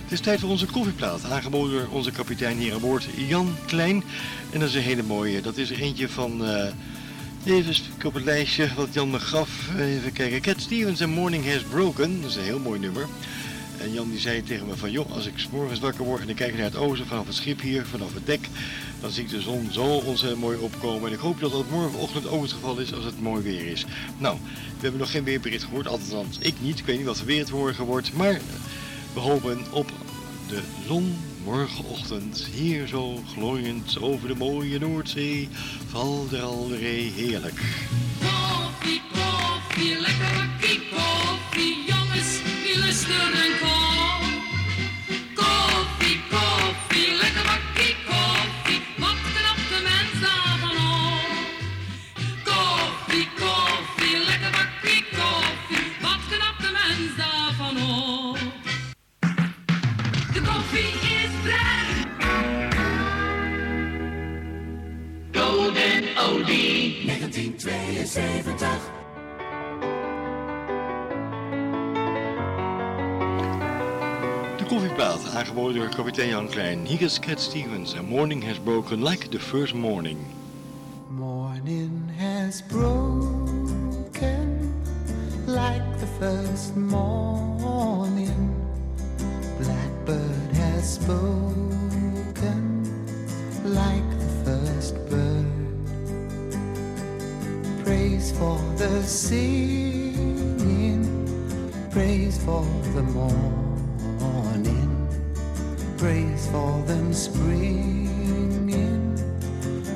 Het 0.03 0.11
is 0.11 0.19
tijd 0.19 0.39
voor 0.39 0.49
onze 0.49 0.65
koffieplaat, 0.65 1.31
aangeboden 1.31 1.71
door 1.71 1.87
onze 1.91 2.11
kapitein 2.11 2.57
hier 2.57 2.73
aan 2.73 2.79
boord, 2.79 3.07
Jan 3.27 3.55
Klein. 3.65 4.03
En 4.51 4.59
dat 4.59 4.69
is 4.69 4.75
een 4.75 4.81
hele 4.81 5.03
mooie. 5.03 5.41
Dat 5.41 5.57
is 5.57 5.69
er 5.69 5.81
eentje 5.81 6.09
van... 6.09 6.41
Uh, 6.49 6.65
Even 7.45 7.75
op 8.05 8.13
het 8.13 8.23
lijstje 8.23 8.69
wat 8.75 8.93
Jan 8.93 9.09
me 9.09 9.19
gaf. 9.19 9.49
Eh, 9.77 9.95
even 9.95 10.13
kijken. 10.13 10.41
Cat 10.41 10.61
Stevens 10.61 10.99
en 10.99 11.09
Morning 11.09 11.51
Has 11.51 11.63
Broken. 11.63 12.21
Dat 12.21 12.29
is 12.29 12.35
een 12.35 12.43
heel 12.43 12.59
mooi 12.59 12.79
nummer. 12.79 13.07
En 13.85 13.93
Jan 13.93 14.09
die 14.09 14.19
zei 14.19 14.43
tegen 14.43 14.67
me 14.67 14.75
van, 14.75 14.91
joh, 14.91 15.11
als 15.11 15.25
ik 15.25 15.33
morgens 15.51 15.79
wakker 15.79 16.05
word 16.05 16.21
en 16.21 16.29
ik 16.29 16.35
kijk 16.35 16.53
naar 16.53 16.63
het 16.63 16.75
oosten 16.75 17.07
vanaf 17.07 17.25
het 17.25 17.35
schip 17.35 17.61
hier, 17.61 17.85
vanaf 17.85 18.13
het 18.13 18.25
dek, 18.25 18.49
dan 19.01 19.11
zie 19.11 19.23
ik 19.23 19.29
de 19.29 19.41
zon 19.41 19.67
zo 19.71 19.83
ontzettend 19.83 20.41
mooi 20.41 20.57
opkomen. 20.57 21.07
En 21.07 21.13
ik 21.13 21.19
hoop 21.19 21.39
dat 21.39 21.51
dat 21.51 21.69
morgenochtend 21.69 22.27
ook 22.27 22.41
het 22.41 22.51
geval 22.51 22.77
is 22.77 22.93
als 22.93 23.05
het 23.05 23.21
mooi 23.21 23.43
weer 23.43 23.65
is. 23.65 23.85
Nou, 24.17 24.37
we 24.43 24.81
hebben 24.81 24.99
nog 24.99 25.11
geen 25.11 25.23
weerbericht 25.23 25.63
gehoord, 25.63 25.87
althans 25.87 26.37
ik 26.39 26.53
niet. 26.59 26.79
Ik 26.79 26.85
weet 26.85 26.97
niet 26.97 27.05
wat 27.05 27.23
weer 27.23 27.39
het 27.39 27.51
morgen 27.51 27.85
wordt, 27.85 28.13
maar 28.13 28.41
we 29.13 29.19
hopen 29.19 29.65
op 29.71 29.91
de 30.47 30.61
zon 30.87 31.15
morgenochtend 31.43 32.47
hier 32.53 32.87
zo 32.87 33.23
glooiend 33.33 34.01
over 34.01 34.27
de 34.27 34.35
mooie 34.35 34.79
Noordzee. 34.79 35.49
Val 35.89 36.27
der 36.29 36.41
Alderee, 36.41 37.11
heerlijk. 37.15 37.61
Koffie, 38.19 39.99
lekker 39.99 40.49
koffie. 40.89 41.83
Jongens, 41.87 43.05
Golden 66.15 66.25
Oldie 66.35 67.05
1972. 67.05 68.79
De 74.57 74.65
koffieplaat, 74.67 75.33
aangeboden 75.33 75.75
door 75.75 75.89
kapitein 75.89 76.29
Jan 76.29 76.49
Klein. 76.49 76.85
Hier 76.85 77.01
is 77.01 77.19
Cat 77.19 77.41
Stevens. 77.41 77.95
A 77.95 78.01
morning 78.01 78.43
has 78.43 78.63
broken 78.63 79.03
like 79.03 79.29
the 79.29 79.39
first 79.39 79.73
morning. 79.73 80.17
Morning 81.09 82.11
has 82.17 82.63
broken 82.67 84.05
like 85.45 85.99
the 85.99 86.07
first 86.19 86.75
morning. 86.75 88.55
Blackbird 89.57 90.53
has 90.53 90.93
spoken 90.93 91.75
like 93.63 94.04
Praise 98.05 98.31
for 98.33 98.59
the 98.77 99.01
singing, 99.01 101.01
praise 101.89 102.37
for 102.37 102.63
the 102.93 103.01
morning, 103.01 105.07
praise 105.97 106.47
for 106.49 106.83
them 106.83 107.11
springing 107.11 109.17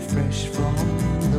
fresh 0.09 0.47
from 0.47 0.75
the 1.31 1.38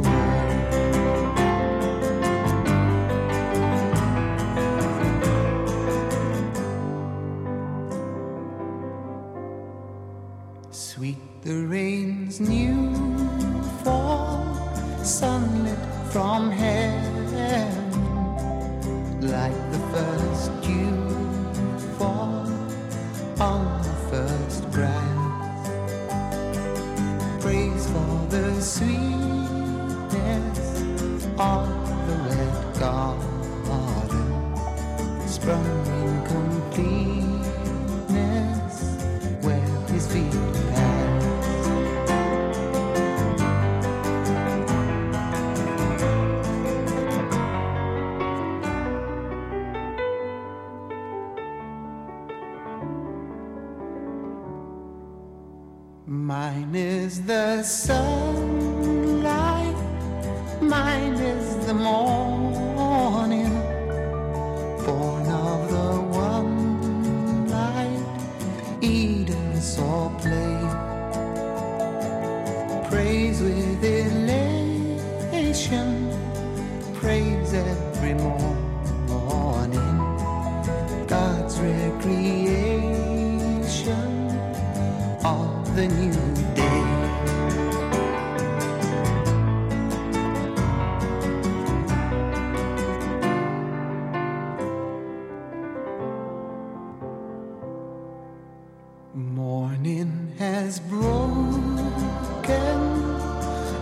Has 100.71 100.79
broken 100.79 101.83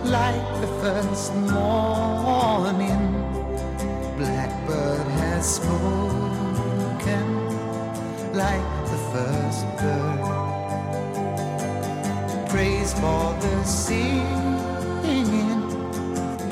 like 0.05 0.47
the 0.59 0.67
first 0.81 1.35
morning. 1.35 3.13
Blackbird 4.17 5.07
has 5.21 5.43
spoken 5.57 7.27
like 8.33 8.69
the 8.89 8.99
first 9.13 9.61
bird. 9.77 10.25
Praise 12.49 12.91
for 12.93 13.37
the 13.39 13.63
singing, 13.65 14.25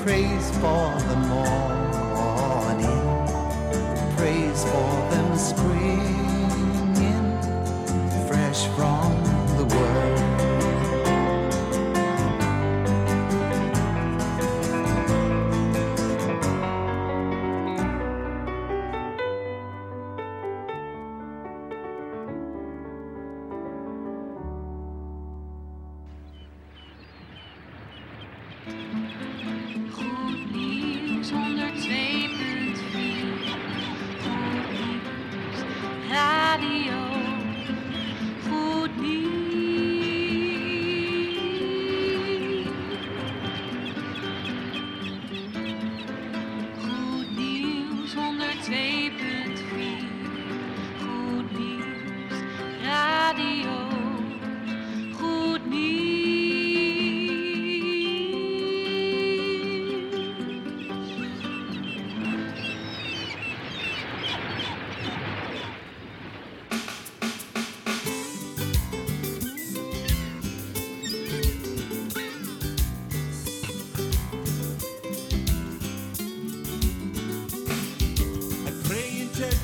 praise 0.04 0.52
for 0.62 0.94
the 1.10 1.18
morning, 1.32 1.67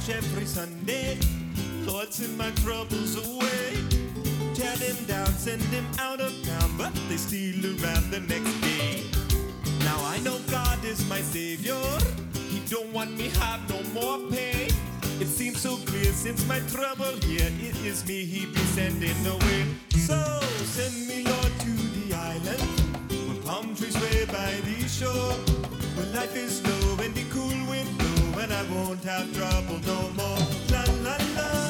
church 0.03 0.15
every 0.15 0.45
Sunday. 0.45 1.17
Lord, 1.85 2.13
send 2.13 2.37
my 2.37 2.51
troubles 2.63 3.15
away. 3.15 3.77
Tear 4.53 4.75
them 4.77 5.05
down, 5.05 5.27
send 5.27 5.61
them 5.63 5.85
out 5.99 6.19
of 6.19 6.31
town, 6.45 6.77
but 6.77 6.93
they 7.09 7.17
steal 7.17 7.65
around 7.65 8.11
the 8.11 8.19
next 8.21 8.61
day. 8.61 9.03
Now 9.79 9.97
I 10.05 10.19
know 10.19 10.39
God 10.49 10.83
is 10.85 11.07
my 11.09 11.21
savior. 11.21 11.81
He 12.49 12.59
don't 12.69 12.91
want 12.93 13.17
me 13.17 13.29
have 13.39 13.61
no 13.69 13.81
more 13.93 14.19
pain. 14.31 14.71
It 15.19 15.27
seems 15.27 15.61
so 15.61 15.77
clear 15.77 16.11
since 16.11 16.45
my 16.47 16.59
trouble 16.71 17.13
here. 17.25 17.51
It 17.59 17.75
is 17.85 18.05
me 18.07 18.25
he 18.25 18.45
be 18.45 18.59
sending 18.75 19.25
away. 19.25 19.65
So 19.97 20.39
send 20.75 21.07
me, 21.07 21.23
Lord, 21.23 21.53
to 21.59 21.73
the 21.99 22.15
island 22.15 22.63
where 23.27 23.41
palm 23.43 23.75
trees 23.75 23.97
sway 23.97 24.25
by 24.25 24.53
the 24.65 24.87
shore. 24.87 25.35
Where 25.95 26.07
life 26.13 26.35
is 26.35 26.59
slow 26.59 26.72
won't 28.93 29.05
have 29.05 29.33
trouble 29.33 29.79
no 29.87 30.09
more. 30.11 30.37
La 30.69 30.83
la 31.03 31.17
la. 31.35 31.63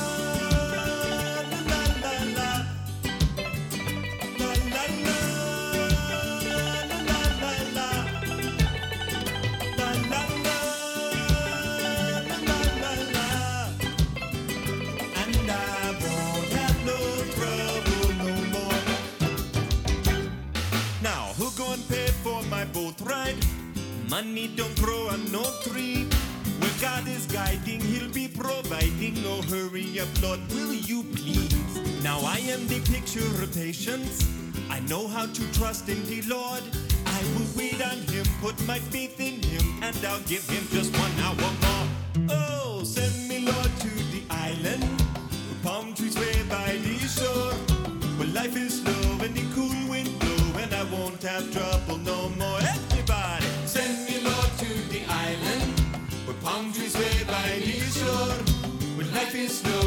Money 24.09 24.47
don't 24.55 24.79
grow 24.79 25.07
on 25.09 25.31
no 25.31 25.41
tree. 25.63 26.12
God 26.83 27.07
is 27.07 27.25
guiding, 27.27 27.79
He'll 27.79 28.11
be 28.11 28.27
providing. 28.27 29.13
No 29.23 29.41
hurry 29.43 30.01
up, 30.01 30.09
Lord, 30.21 30.41
will 30.49 30.73
you 30.73 31.03
please? 31.15 32.03
Now 32.03 32.19
I 32.19 32.39
am 32.39 32.67
the 32.67 32.81
picture 32.91 33.25
of 33.41 33.53
patience. 33.53 34.27
I 34.69 34.81
know 34.81 35.07
how 35.07 35.27
to 35.27 35.53
trust 35.53 35.87
in 35.87 36.03
the 36.07 36.21
Lord. 36.23 36.61
I 37.05 37.19
will 37.33 37.47
wait 37.55 37.81
on 37.81 37.99
Him, 38.11 38.25
put 38.41 38.59
my 38.67 38.79
faith 38.79 39.17
in 39.21 39.41
Him, 39.41 39.63
and 39.81 39.95
I'll 40.05 40.19
give 40.23 40.45
Him 40.49 40.67
just 40.71 40.91
one 40.99 41.15
hour 41.23 41.51
more. 41.63 41.87
Oh, 42.31 42.83
send 42.83 43.29
me, 43.29 43.39
Lord, 43.39 43.71
to 43.79 43.91
the 44.11 44.23
island 44.29 44.83
where 44.83 45.63
palm 45.63 45.93
trees 45.93 46.15
sway 46.15 46.35
by 46.49 46.75
the 46.83 46.97
shore. 47.07 47.53
Where 48.19 48.27
life 48.27 48.57
is 48.57 48.81
slow 48.81 49.23
and 49.23 49.33
the 49.33 49.45
cool 49.55 49.71
wind 49.89 50.11
blow, 50.19 50.61
and 50.61 50.73
I 50.73 50.83
won't 50.91 51.23
have 51.23 51.49
trouble 51.53 52.02
is 59.53 59.59
slow 59.59 59.82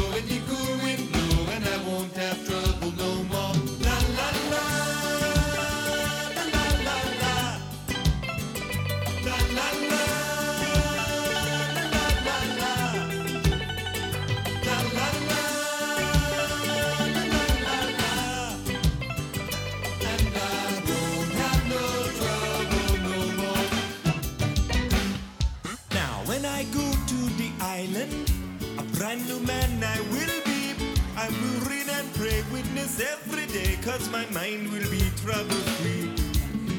witness 32.87 33.11
every 33.11 33.45
day, 33.47 33.77
cause 33.81 34.09
my 34.09 34.25
mind 34.31 34.71
will 34.71 34.89
be 34.89 35.01
trouble 35.23 35.61
free. 35.79 36.11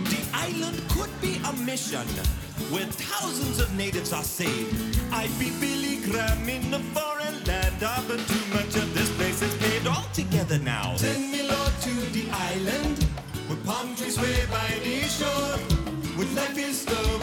The 0.05 0.21
island 0.33 0.83
could 0.91 1.11
be 1.21 1.41
a 1.47 1.53
mission 1.65 2.07
where 2.71 2.87
thousands 2.87 3.61
of 3.61 3.75
natives 3.77 4.13
are 4.13 4.23
saved. 4.23 4.99
I'd 5.13 5.31
be 5.39 5.51
Billy 5.61 5.97
Graham 6.05 6.49
in 6.49 6.73
a 6.75 6.79
foreign 6.95 7.45
land, 7.45 7.83
ah, 7.83 8.05
but 8.09 8.19
too 8.27 8.55
much 8.55 8.77
of 8.77 8.95
this 8.95 9.11
place 9.17 9.43
is 9.43 9.55
paid 9.57 9.87
all 9.87 10.07
together 10.13 10.59
now. 10.59 10.97
Send 10.97 11.31
me, 11.33 11.43
Lord, 11.43 11.73
to 11.83 11.95
the 12.13 12.29
island 12.31 13.03
where 13.49 13.59
palm 13.65 13.95
trees 13.97 14.17
sway 14.17 14.47
by 14.51 14.69
the 14.83 15.01
shore. 15.09 15.59
Where 16.17 16.27
life 16.35 16.59
is 16.59 16.81
slow 16.83 17.18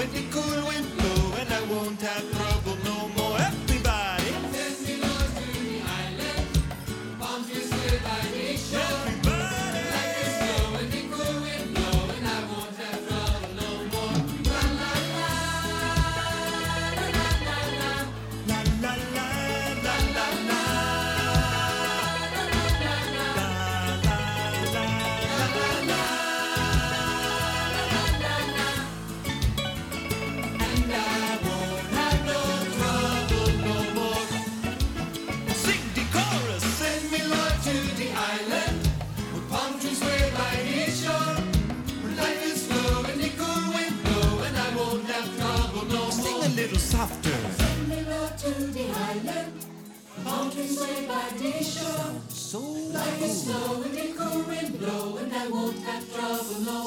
Children's 50.55 50.79
way 50.79 51.05
by 51.05 51.37
nature. 51.37 52.21
So 52.29 52.59
like 52.59 53.21
is 53.21 53.49
a 53.49 53.51
slow 53.51 53.83
and 53.83 53.97
a 53.97 54.39
wind 54.47 54.79
blow, 54.79 55.17
and 55.17 55.33
I 55.35 55.47
won't 55.49 55.79
have 55.79 56.15
trouble, 56.15 56.61
no. 56.61 56.84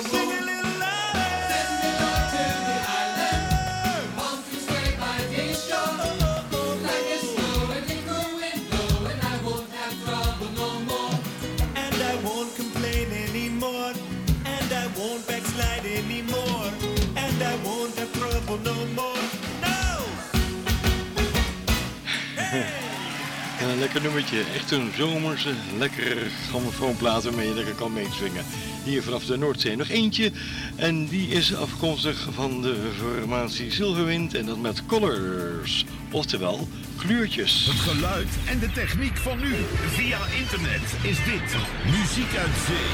Een 23.79 23.85
lekker 23.85 24.03
nummertje. 24.03 24.43
Echt 24.55 24.71
een 24.71 24.93
zomerse, 24.97 25.53
lekkere 25.79 26.27
grammofoonplaat 26.49 27.25
waarmee 27.25 27.49
je 27.49 27.55
lekker 27.55 27.75
kan 27.75 27.93
meezwingen. 27.93 28.45
Hier 28.85 29.03
vanaf 29.03 29.25
de 29.25 29.37
Noordzee 29.37 29.77
nog 29.77 29.89
eentje. 29.89 30.33
En 30.77 31.07
die 31.07 31.29
is 31.29 31.55
afkomstig 31.55 32.29
van 32.35 32.63
de 32.63 32.77
formatie 32.99 33.71
Silverwind 33.71 34.35
en 34.35 34.47
dat 34.47 34.59
met 34.59 34.87
Colors. 34.87 35.85
Oftewel, 36.11 36.69
kleurtjes. 36.97 37.67
Het 37.67 37.81
geluid 37.81 38.29
en 38.49 38.59
de 38.59 38.73
techniek 38.73 39.17
van 39.17 39.39
nu. 39.39 39.55
Via 39.87 40.19
internet 40.39 40.83
is 41.03 41.17
dit 41.17 41.57
Muziek 41.85 42.37
uit 42.37 42.57
Zee. 42.67 42.89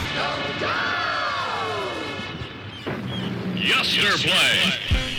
Yesterplay. 3.54 5.13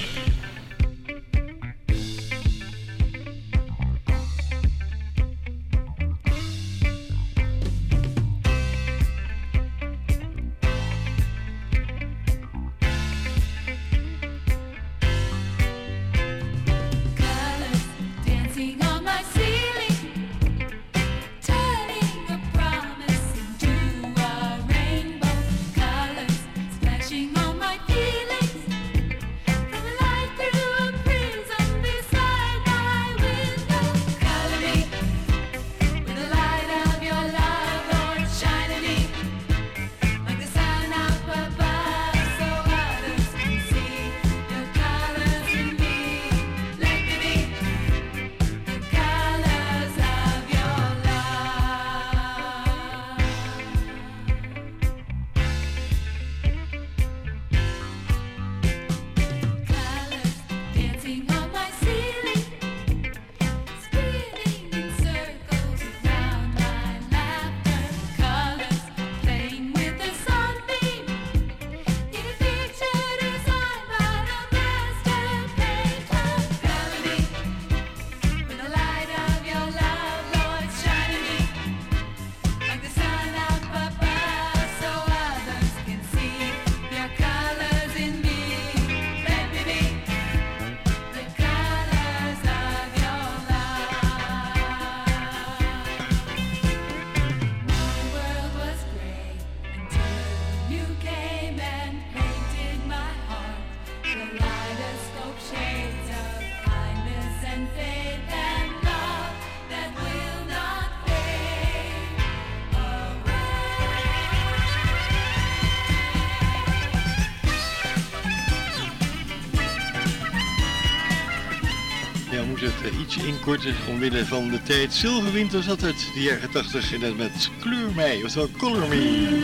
Inkorten 123.46 123.76
omwille 123.90 124.26
van 124.26 124.50
de 124.50 124.62
tijd. 124.62 124.94
Zilverwinter 124.94 125.64
zat 125.64 125.82
het, 125.82 126.12
de 126.14 126.22
jaren 126.22 126.52
80 126.52 126.94
en 126.94 127.16
met 127.16 127.50
Kleur 127.60 127.92
mij, 127.96 128.24
oftewel 128.24 128.50
Color 128.58 128.88
Me. 128.88 129.44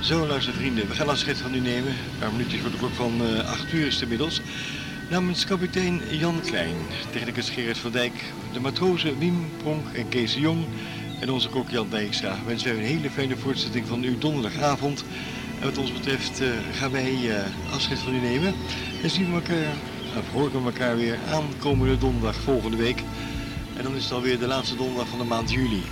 Zo, 0.00 0.26
luister 0.26 0.52
vrienden, 0.52 0.88
we 0.88 0.94
gaan 0.94 1.08
afscheid 1.08 1.38
van 1.38 1.54
u 1.54 1.60
nemen. 1.60 1.90
Een 1.90 2.18
paar 2.18 2.32
minuutjes 2.32 2.60
voor 2.60 2.70
de 2.70 2.76
klok 2.76 2.92
van 2.92 3.22
uh, 3.22 3.50
8 3.50 3.72
uur 3.72 3.86
is 3.86 3.94
het 3.94 4.02
inmiddels. 4.02 4.40
Namens 5.10 5.44
kapitein 5.44 6.00
Jan 6.10 6.40
Klein, 6.40 6.76
technicus 7.10 7.50
Gerrit 7.50 7.78
van 7.78 7.90
Dijk, 7.90 8.24
de 8.52 8.60
matrozen 8.60 9.18
Wim 9.18 9.50
Pronk 9.62 9.86
en 9.94 10.08
Kees 10.08 10.34
Jong 10.34 10.64
en 11.22 11.30
onze 11.30 11.48
kok 11.48 11.70
Jan 11.70 11.88
wensen 12.46 12.64
wij 12.64 12.72
een 12.72 12.80
hele 12.80 13.10
fijne 13.10 13.36
voortzetting 13.36 13.86
van 13.86 14.02
uw 14.02 14.18
donderdagavond. 14.18 15.04
En 15.60 15.64
wat 15.64 15.78
ons 15.78 15.92
betreft 15.92 16.40
uh, 16.40 16.48
gaan 16.72 16.90
wij 16.90 17.12
uh, 17.12 17.34
afscheid 17.72 17.98
van 17.98 18.14
u 18.14 18.18
nemen 18.18 18.54
en 19.02 19.10
zien 19.10 19.28
we 19.28 19.34
elkaar, 19.34 19.74
of 20.18 20.32
horen 20.32 20.64
we 20.64 20.70
elkaar 20.70 20.96
weer 20.96 21.18
aankomende 21.30 21.98
donderdag 21.98 22.36
volgende 22.36 22.76
week. 22.76 23.02
En 23.76 23.82
dan 23.82 23.94
is 23.94 24.04
het 24.04 24.12
alweer 24.12 24.38
de 24.38 24.46
laatste 24.46 24.76
donderdag 24.76 25.08
van 25.08 25.18
de 25.18 25.24
maand 25.24 25.50
juli. 25.50 25.82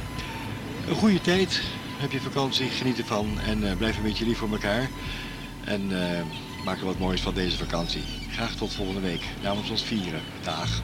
Een 0.89 0.95
goede 0.95 1.21
tijd, 1.21 1.63
heb 1.97 2.13
je 2.13 2.21
vakantie, 2.21 2.69
geniet 2.69 2.99
ervan 2.99 3.41
en 3.47 3.63
uh, 3.63 3.77
blijf 3.77 3.97
een 3.97 4.03
beetje 4.03 4.27
lief 4.27 4.39
voor 4.39 4.51
elkaar. 4.51 4.91
En 5.65 5.91
maak 6.65 6.79
er 6.79 6.85
wat 6.85 6.99
moois 6.99 7.21
van 7.21 7.35
deze 7.35 7.57
vakantie. 7.57 8.03
Graag 8.31 8.55
tot 8.55 8.73
volgende 8.73 9.01
week. 9.01 9.23
Namens 9.43 9.71
ons 9.71 9.83
vieren. 9.83 10.21
Dag. 10.43 10.83